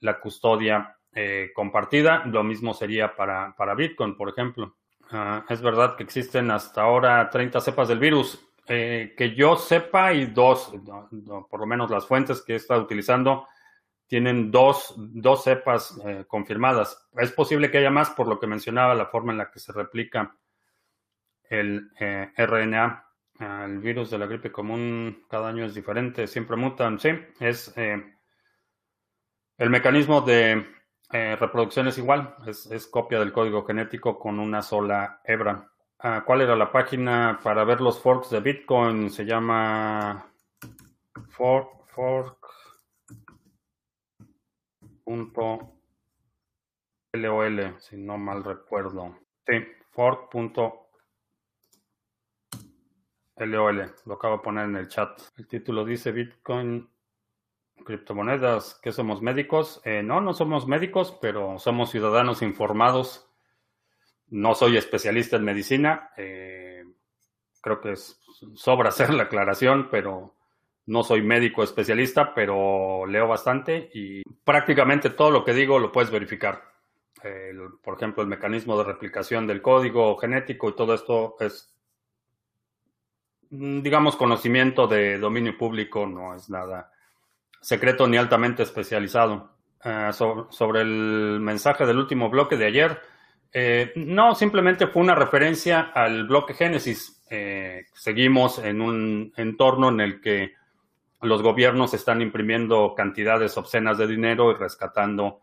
[0.00, 2.24] la custodia eh, compartida.
[2.26, 4.76] Lo mismo sería para, Bitcoin, por ejemplo.
[5.10, 8.48] Ah, es verdad que existen hasta ahora 30 cepas del virus.
[8.66, 10.72] que yo sepa, y dos,
[11.50, 13.46] por lo menos las fuentes que he estado utilizando,
[14.12, 17.08] tienen dos, dos cepas eh, confirmadas.
[17.16, 19.72] Es posible que haya más por lo que mencionaba la forma en la que se
[19.72, 20.36] replica
[21.44, 23.06] el eh, RNA.
[23.40, 27.00] El virus de la gripe común cada año es diferente, siempre mutan.
[27.00, 27.08] Sí,
[27.40, 28.04] es eh,
[29.56, 30.62] el mecanismo de
[31.08, 35.72] reproducción es igual, es, copia del código genético con una sola hebra.
[36.00, 39.08] Ah, ¿Cuál era la página para ver los forks de Bitcoin?
[39.08, 40.26] Se llama
[41.30, 42.41] fork, fork.
[47.12, 49.16] LOL, si no mal recuerdo.
[49.46, 49.54] Sí,
[49.90, 50.72] fork.lol.
[54.06, 55.20] Lo acabo de poner en el chat.
[55.36, 56.88] El título dice Bitcoin,
[57.84, 58.78] criptomonedas.
[58.82, 59.80] ¿Qué somos médicos?
[59.84, 63.28] Eh, no, no somos médicos, pero somos ciudadanos informados.
[64.28, 66.10] No soy especialista en medicina.
[66.16, 66.84] Eh,
[67.60, 67.94] creo que
[68.54, 70.34] sobra hacer la aclaración, pero
[70.86, 76.10] no soy médico especialista, pero leo bastante y prácticamente todo lo que digo lo puedes
[76.10, 76.72] verificar
[77.82, 81.72] por ejemplo, el mecanismo de replicación del código genético y todo esto es,
[83.50, 86.90] mm, digamos, conocimiento de dominio público, no es nada
[87.60, 89.50] secreto ni altamente especializado.
[89.84, 93.00] Eh, sobre el mensaje del último bloque de ayer,
[93.52, 97.24] eh, no, simplemente fue una referencia al bloque Génesis.
[97.30, 100.54] Eh, seguimos en un entorno en el que
[101.22, 105.42] los gobiernos están imprimiendo cantidades obscenas de dinero y rescatando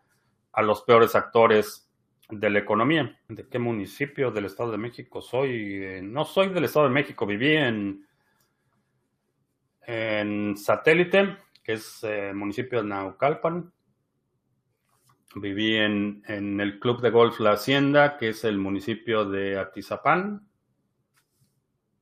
[0.52, 1.90] a los peores actores
[2.30, 3.18] de la economía.
[3.28, 5.84] ¿De qué municipio del Estado de México soy?
[5.84, 8.06] Eh, no soy del Estado de México, viví en,
[9.88, 13.72] en Satélite, que es eh, municipio de Naucalpan.
[15.36, 20.48] Viví en, en, el Club de Golf La Hacienda, que es el municipio de Atizapán.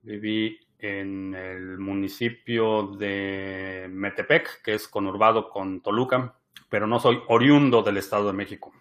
[0.02, 6.38] Viví en el municipio de Metepec, que es conurbado con Toluca
[6.70, 8.74] pero no soy oriundo del Estado de México.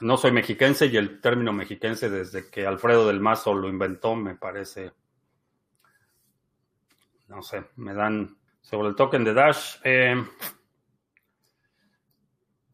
[0.00, 4.36] No soy mexiquense y el término mexiquense desde que Alfredo del Mazo lo inventó me
[4.36, 4.92] parece,
[7.26, 9.76] no sé, me dan sobre el token de Dash.
[9.82, 10.24] Eh,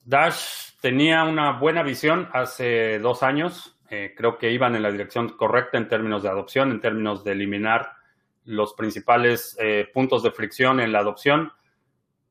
[0.02, 3.78] Dash tenía una buena visión hace dos años.
[3.88, 7.32] Eh, creo que iban en la dirección correcta en términos de adopción, en términos de
[7.32, 7.92] eliminar
[8.45, 11.53] los principales eh, puntos de fricción en la adopción,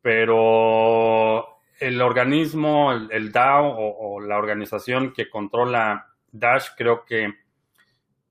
[0.01, 7.33] pero el organismo, el, DAO o, la organización que controla Dash, creo que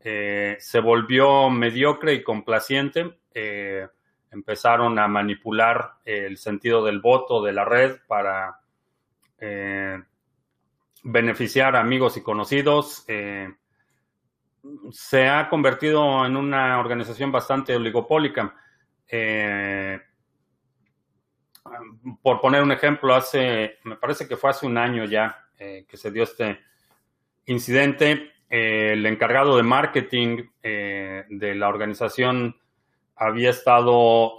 [0.00, 3.18] eh, se volvió mediocre y complaciente.
[3.34, 3.86] Eh,
[4.30, 8.58] empezaron a manipular el sentido del voto de la red para
[11.02, 13.04] beneficiar a amigos y conocidos.
[14.90, 18.54] Se ha convertido en una organización bastante oligopólica
[22.22, 25.96] por poner un ejemplo, hace, me parece que fue hace un año ya eh, que
[25.96, 26.60] se dio este
[27.46, 28.32] incidente.
[28.48, 32.56] Eh, el encargado de marketing eh, de la organización
[33.16, 34.38] había estado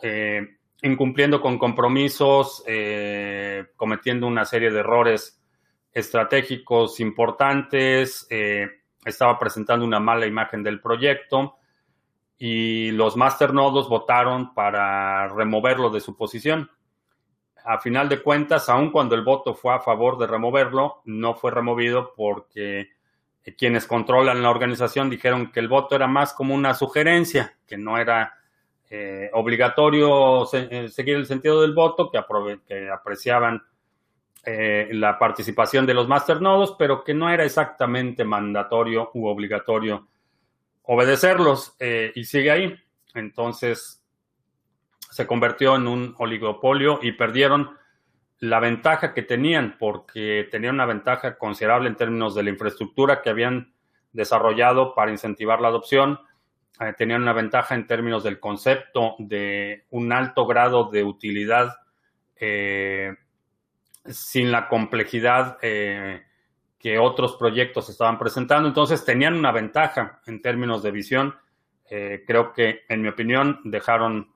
[0.82, 2.66] incumpliendo con compromisos,
[3.78, 5.42] cometiendo una serie de errores
[5.94, 8.28] estratégicos importantes,
[9.06, 11.58] estaba presentando una mala imagen del proyecto
[12.38, 16.70] y los masternodos votaron para removerlo de su posición.
[17.66, 21.52] A final de cuentas, aun cuando el voto fue a favor de removerlo, no fue
[21.52, 22.90] removido porque
[23.58, 27.98] quienes controlan la organización dijeron que el voto era más como una sugerencia, que no
[27.98, 28.34] era
[28.90, 32.18] eh, obligatorio eh, seguir el sentido del voto, que
[32.90, 33.64] apreciaban
[34.46, 40.08] la participación de los masternodos, pero que no era exactamente mandatorio u obligatorio
[40.84, 42.76] obedecerlos y sigue ahí.
[43.14, 44.04] Entonces,
[45.14, 47.78] se convirtió en un oligopolio y perdieron
[48.40, 53.30] la ventaja que tenían, porque tenían una ventaja considerable en términos de la infraestructura que
[53.30, 53.74] habían
[54.12, 56.20] desarrollado para incentivar la adopción,
[56.80, 61.74] eh, tenían una ventaja en términos del concepto de un alto grado de utilidad
[62.36, 63.14] eh,
[64.06, 66.24] sin la complejidad eh,
[66.80, 68.68] que otros proyectos estaban presentando.
[68.68, 71.36] Entonces tenían una ventaja en términos de visión.
[71.88, 74.34] creo que, en mi opinión, dejaron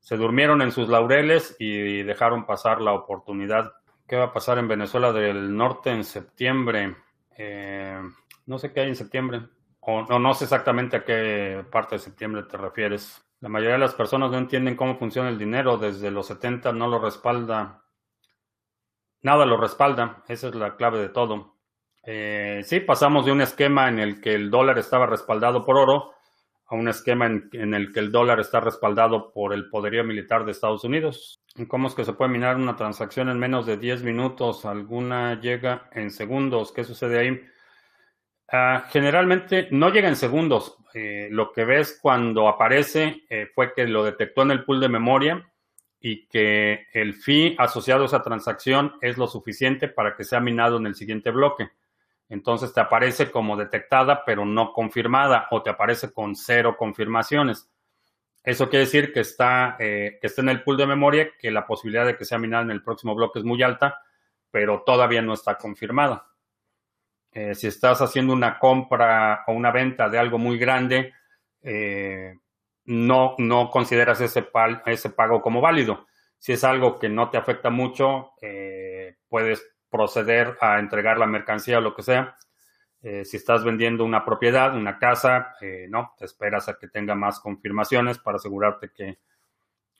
[0.00, 3.74] se durmieron en sus laureles y dejaron pasar la oportunidad.
[4.06, 6.96] ¿Qué va a pasar en Venezuela del Norte en septiembre?
[7.36, 8.00] Eh,
[8.46, 9.42] no sé qué hay en septiembre.
[9.80, 13.24] O no sé exactamente a qué parte de septiembre te refieres.
[13.40, 15.76] La mayoría de las personas no entienden cómo funciona el dinero.
[15.76, 17.82] Desde los 70 no lo respalda.
[19.22, 20.22] Nada lo respalda.
[20.28, 21.56] Esa es la clave de todo.
[22.02, 26.12] Eh, sí, pasamos de un esquema en el que el dólar estaba respaldado por oro
[26.66, 30.52] a un esquema en, el que el dólar está respaldado por el poderío militar de
[30.52, 31.42] Estados Unidos.
[31.68, 34.64] ¿Cómo es que se puede minar una transacción en menos de 10 minutos?
[34.64, 36.72] Alguna llega en segundos.
[36.72, 37.40] ¿Qué sucede ahí?
[38.52, 40.76] Ah, generalmente no llega en segundos.
[40.94, 44.88] Eh, lo que ves cuando aparece eh, fue que lo detectó en el pool de
[44.88, 45.49] memoria
[46.00, 50.78] y que el fee asociado a esa transacción es lo suficiente para que sea minado
[50.78, 51.70] en el siguiente bloque.
[52.28, 57.68] Entonces te aparece como detectada pero no confirmada o te aparece con cero confirmaciones.
[58.42, 62.06] Eso quiere decir que está, eh, está en el pool de memoria, que la posibilidad
[62.06, 64.00] de que sea minada en el próximo bloque es muy alta,
[64.50, 66.26] pero todavía no está confirmada.
[67.32, 71.12] Eh, si estás haciendo una compra o una venta de algo muy grande,
[71.62, 72.34] eh,
[72.84, 74.48] no, no consideras ese,
[74.86, 76.06] ese pago como válido.
[76.38, 81.78] Si es algo que no te afecta mucho, eh, puedes proceder a entregar la mercancía
[81.78, 82.36] o lo que sea.
[83.00, 85.54] si estás vendiendo una propiedad, una casa,
[85.88, 89.18] no, te esperas a que tenga más confirmaciones para asegurarte que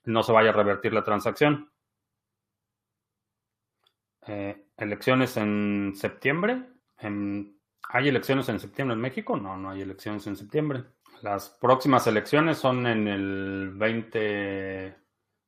[0.05, 1.71] no se vaya a revertir la transacción.
[4.77, 6.63] elecciones en septiembre.
[7.93, 9.37] ¿Hay elecciones en septiembre en México?
[9.37, 10.85] No, no hay elecciones en septiembre.
[11.23, 14.87] Las próximas elecciones son en el 20,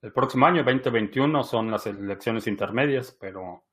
[0.03, 3.65] el próximo año, 2021, son las elecciones intermedias, pero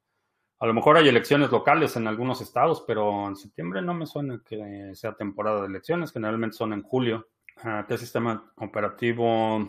[0.59, 4.41] a lo mejor hay elecciones locales en algunos estados, pero en septiembre no me suena
[4.45, 7.27] que sea temporada de elecciones, generalmente son en julio.
[7.63, 9.67] Ah, ¿Qué sistema operativo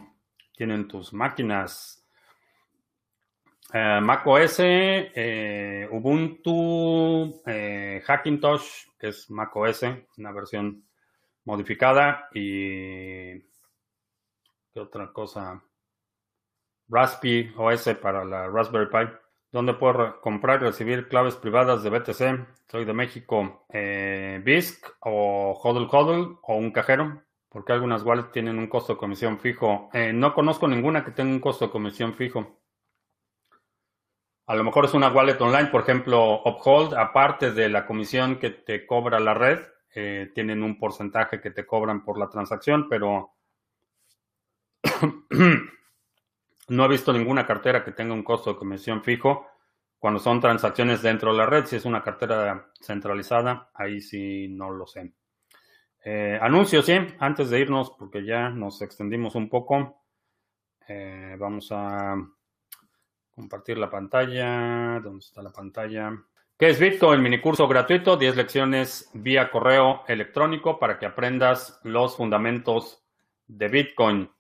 [0.57, 2.07] tienen tus máquinas?
[3.73, 9.83] Eh, Mac OS, eh, Ubuntu, eh, Hackintosh, que es Mac OS,
[10.17, 10.85] una versión
[11.51, 13.41] modificada, y
[14.73, 15.63] ¿qué otra cosa?
[16.89, 19.13] Raspberry OS para la Raspberry Pi,
[19.53, 22.47] donde puedo comprar y recibir claves privadas de BTC.
[22.69, 27.23] Soy de México, BISC o HODL HODL o un cajero.
[27.49, 29.91] Porque algunas wallets tienen un costo de comisión fijo.
[29.93, 32.61] no conozco ninguna que tenga un costo de comisión fijo.
[34.47, 38.51] A lo mejor es una wallet online, por ejemplo, Uphold, aparte de la comisión que
[38.51, 39.59] te cobra la red,
[39.95, 43.33] eh, tienen un porcentaje que te cobran por la transacción, pero
[46.69, 49.47] no he visto ninguna cartera que tenga un costo de comisión fijo
[49.99, 51.67] cuando son transacciones dentro de la red.
[51.67, 55.13] Si es una cartera centralizada, ahí sí no lo sé.
[56.05, 60.03] Eh, anuncios, sí, antes de irnos, porque ya nos extendimos un poco.
[60.89, 62.17] Eh, vamos a
[63.41, 65.01] Compartir la pantalla.
[65.01, 66.13] ¿Dónde está la pantalla?
[66.61, 67.23] ¿Qué es Bitcoin?
[67.23, 73.03] Minicurso gratuito, 10 lecciones vía correo electrónico para que aprendas los fundamentos
[73.47, 74.31] de Bitcoin.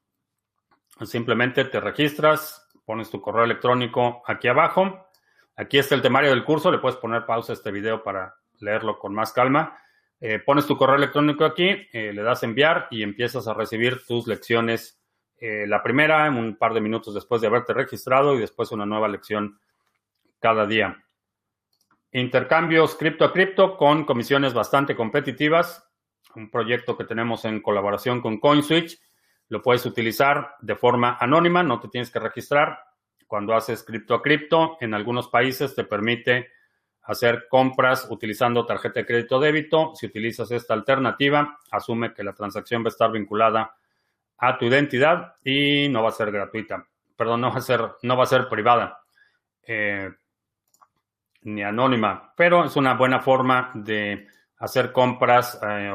[1.00, 5.08] Simplemente te registras, pones tu correo electrónico aquí abajo.
[5.56, 8.98] Aquí está el temario del curso, le puedes poner pausa a este video para leerlo
[8.98, 9.78] con más calma.
[10.20, 14.26] Eh, pones tu correo electrónico aquí, eh, le das enviar y empiezas a recibir tus
[14.26, 15.00] lecciones
[15.38, 19.08] eh, la primera un par de minutos después de haberte registrado y después una nueva
[19.08, 19.58] lección
[20.38, 21.02] cada día.
[22.12, 25.88] Intercambios cripto a cripto con comisiones bastante competitivas.
[26.34, 28.98] Un proyecto que tenemos en colaboración con CoinSwitch.
[29.48, 32.80] Lo puedes utilizar de forma anónima, no te tienes que registrar.
[33.26, 36.50] Cuando haces cripto a cripto, en algunos países te permite
[37.02, 39.92] hacer compras utilizando tarjeta de crédito débito.
[39.94, 43.74] Si utilizas esta alternativa, asume que la transacción va a estar vinculada
[44.38, 46.86] a tu identidad y no va a ser gratuita.
[47.16, 49.00] Perdón, no va a ser, no va a ser privada
[49.66, 50.10] eh,
[51.42, 54.26] ni anónima, pero es una buena forma de
[54.58, 55.58] hacer compras.
[55.62, 55.92] Eh,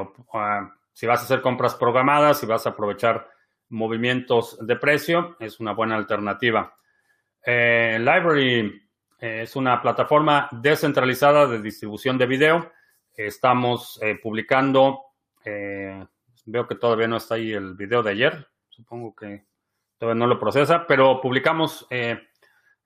[0.93, 3.29] si vas a hacer compras programadas, si vas a aprovechar
[3.69, 6.75] movimientos de precio, es una buena alternativa.
[7.45, 8.81] Eh, Library
[9.19, 12.71] es una plataforma descentralizada de distribución de video.
[13.13, 15.01] Estamos publicando
[16.45, 18.47] Veo que todavía no está ahí el video de ayer.
[18.69, 19.45] Supongo que
[19.97, 22.19] todavía no lo procesa, pero publicamos eh,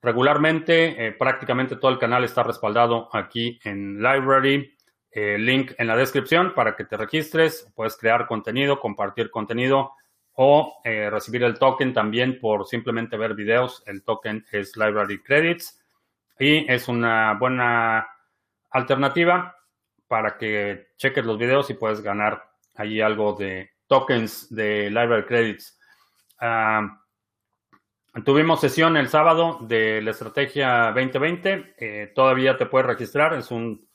[0.02, 1.08] regularmente.
[1.08, 4.76] Eh, prácticamente todo el canal está respaldado aquí en Library.
[5.12, 7.72] Eh, link en la descripción para que te registres.
[7.76, 9.94] Puedes crear contenido, compartir contenido
[10.42, 13.84] o recibir el token también por simplemente ver videos.
[13.86, 15.84] El token es Library Credits
[16.40, 18.08] y es una buena
[18.70, 19.56] alternativa
[20.08, 25.80] para que cheques los videos y puedes ganar allí algo de tokens de Library Credits.
[26.40, 26.99] Ah,
[28.26, 31.76] tuvimos sesión el sábado de la estrategia 2020.
[31.78, 33.34] Eh, todavía te puedes registrar.
[33.34, 33.88] Es un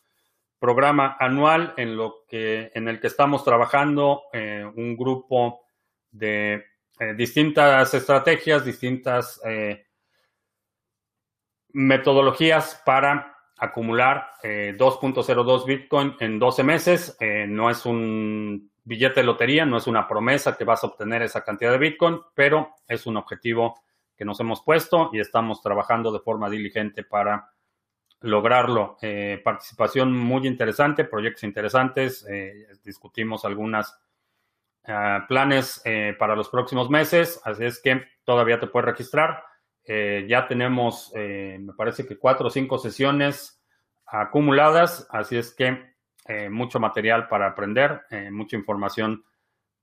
[0.59, 5.62] programa anual en, lo que, en el que estamos trabajando eh, un grupo
[6.11, 6.65] de
[6.99, 9.41] eh, distintas estrategias, distintas
[11.73, 17.16] metodologías para acumular 2.02 Bitcoin en 12 meses.
[17.49, 21.43] no es un billete de lotería, no es una promesa que vas a obtener esa
[21.43, 23.74] cantidad de Bitcoin, pero es un objetivo
[24.16, 27.55] que nos hemos puesto y estamos trabajando de forma diligente para
[28.24, 28.97] lograrlo.
[29.03, 32.27] Eh, participación muy interesante, proyectos interesantes.
[32.28, 33.95] Eh, discutimos algunos
[34.86, 39.45] ah, planes eh, para los próximos meses, así es que todavía te puedes registrar.
[39.86, 43.62] ya tenemos, me parece que cuatro o cinco sesiones
[44.07, 45.93] acumuladas, así es que
[46.49, 48.01] mucho material para aprender,
[48.31, 49.23] mucha información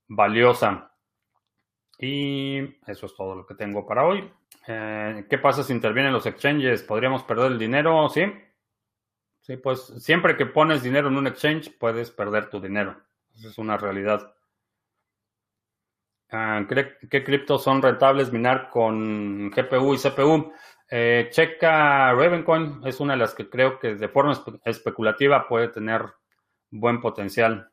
[0.08, 0.91] valiosa.
[2.02, 2.57] Y
[2.88, 4.28] eso es todo lo que tengo para hoy.
[4.68, 6.82] Eh, ¿Qué pasa si intervienen los exchanges?
[6.82, 8.10] ¿Podríamos perder el dinero?
[8.10, 8.23] Sí.
[9.41, 12.99] Sí, pues siempre que pones dinero en un exchange, puedes perder tu dinero.
[13.36, 14.34] Esa es una realidad.
[16.32, 20.53] Ah, ¿Qué criptos son rentables minar con GPU y CPU?
[20.90, 24.34] Eh, checa Ravencoin, es una de las que creo que de forma
[24.65, 26.03] especulativa puede tener
[26.69, 27.72] buen potencial.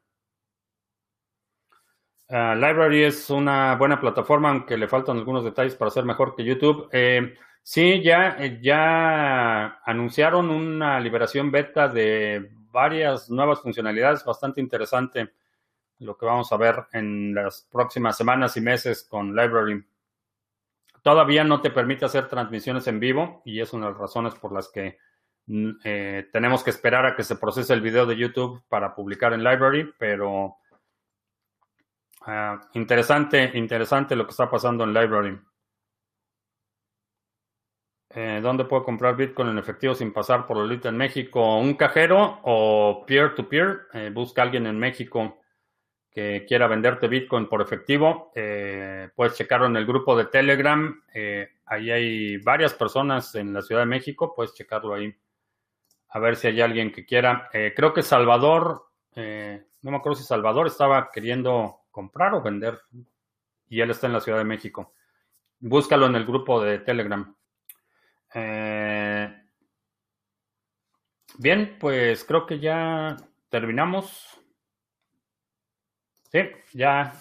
[2.31, 6.45] Ah, Library es una buena plataforma, aunque le faltan algunos detalles para ser mejor que
[6.45, 6.89] YouTube.
[6.93, 15.33] Eh, sí, ya, eh, ya anunciaron una liberación beta de varias nuevas funcionalidades, bastante interesante
[16.01, 19.83] lo que vamos a ver en las próximas semanas y meses con Library.
[21.03, 24.53] Todavía no te permite hacer transmisiones en vivo y es una de las razones por
[24.53, 24.99] las que
[25.47, 29.33] mm, eh, tenemos que esperar a que se procese el video de YouTube para publicar
[29.33, 30.59] en Library, pero
[32.31, 35.41] Ah, interesante, interesante lo que está pasando en Library.
[38.11, 41.59] Eh, ¿Dónde puedo comprar Bitcoin en efectivo sin pasar por Lolita en México?
[41.59, 43.87] ¿Un cajero o peer-to-peer?
[43.95, 45.39] Eh, busca alguien en México
[46.11, 48.31] que quiera venderte Bitcoin por efectivo.
[48.35, 51.03] Eh, puedes checarlo en el grupo de Telegram.
[51.65, 54.35] ahí hay varias personas en la Ciudad de México.
[54.37, 55.15] Puedes checarlo ahí.
[56.11, 57.49] A ver si hay alguien que quiera.
[57.51, 62.81] creo que Salvador, no me acuerdo si Salvador estaba queriendo comprar o vender.
[63.69, 64.95] Y él está en la Ciudad de México.
[65.59, 67.35] Búscalo en el grupo de Telegram.
[68.33, 69.43] Eh,
[71.39, 73.17] bien, pues creo que ya
[73.49, 74.41] terminamos.
[76.31, 76.39] Sí,
[76.73, 77.15] ya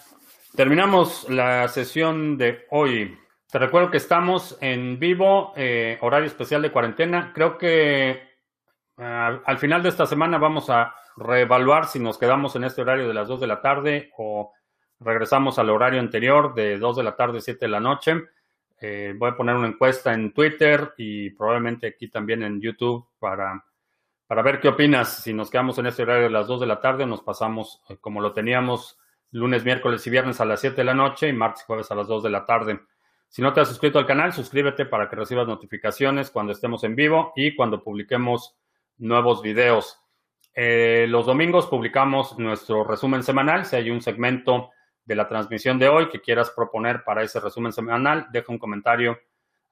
[0.54, 3.18] terminamos la sesión de hoy.
[3.50, 7.32] Te recuerdo que estamos en vivo, eh, horario especial de cuarentena.
[7.34, 12.62] Creo que eh, al final de esta semana vamos a reevaluar si nos quedamos en
[12.62, 14.52] este horario de las 2 de la tarde o
[15.00, 18.14] regresamos al horario anterior de 2 de la tarde, 7 de la noche.
[18.80, 23.64] Eh, voy a poner una encuesta en Twitter y probablemente aquí también en YouTube para,
[24.26, 25.22] para ver qué opinas.
[25.22, 27.96] Si nos quedamos en este horario de las 2 de la tarde, nos pasamos eh,
[28.00, 28.98] como lo teníamos
[29.30, 31.94] lunes, miércoles y viernes a las 7 de la noche y martes y jueves a
[31.94, 32.80] las 2 de la tarde.
[33.28, 36.96] Si no te has suscrito al canal, suscríbete para que recibas notificaciones cuando estemos en
[36.96, 38.56] vivo y cuando publiquemos
[38.96, 40.00] nuevos videos.
[40.54, 43.66] Eh, los domingos publicamos nuestro resumen semanal.
[43.66, 44.70] Si hay un segmento
[45.08, 49.18] de la transmisión de hoy que quieras proponer para ese resumen semanal, deja un comentario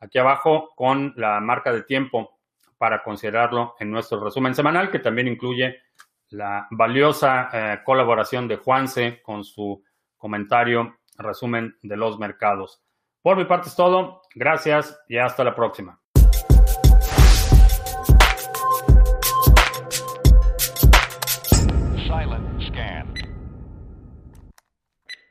[0.01, 2.39] aquí abajo con la marca de tiempo
[2.79, 5.83] para considerarlo en nuestro resumen semanal, que también incluye
[6.31, 9.85] la valiosa eh, colaboración de Juanse con su
[10.17, 12.83] comentario resumen de los mercados.
[13.21, 14.23] Por mi parte es todo.
[14.35, 16.01] Gracias y hasta la próxima.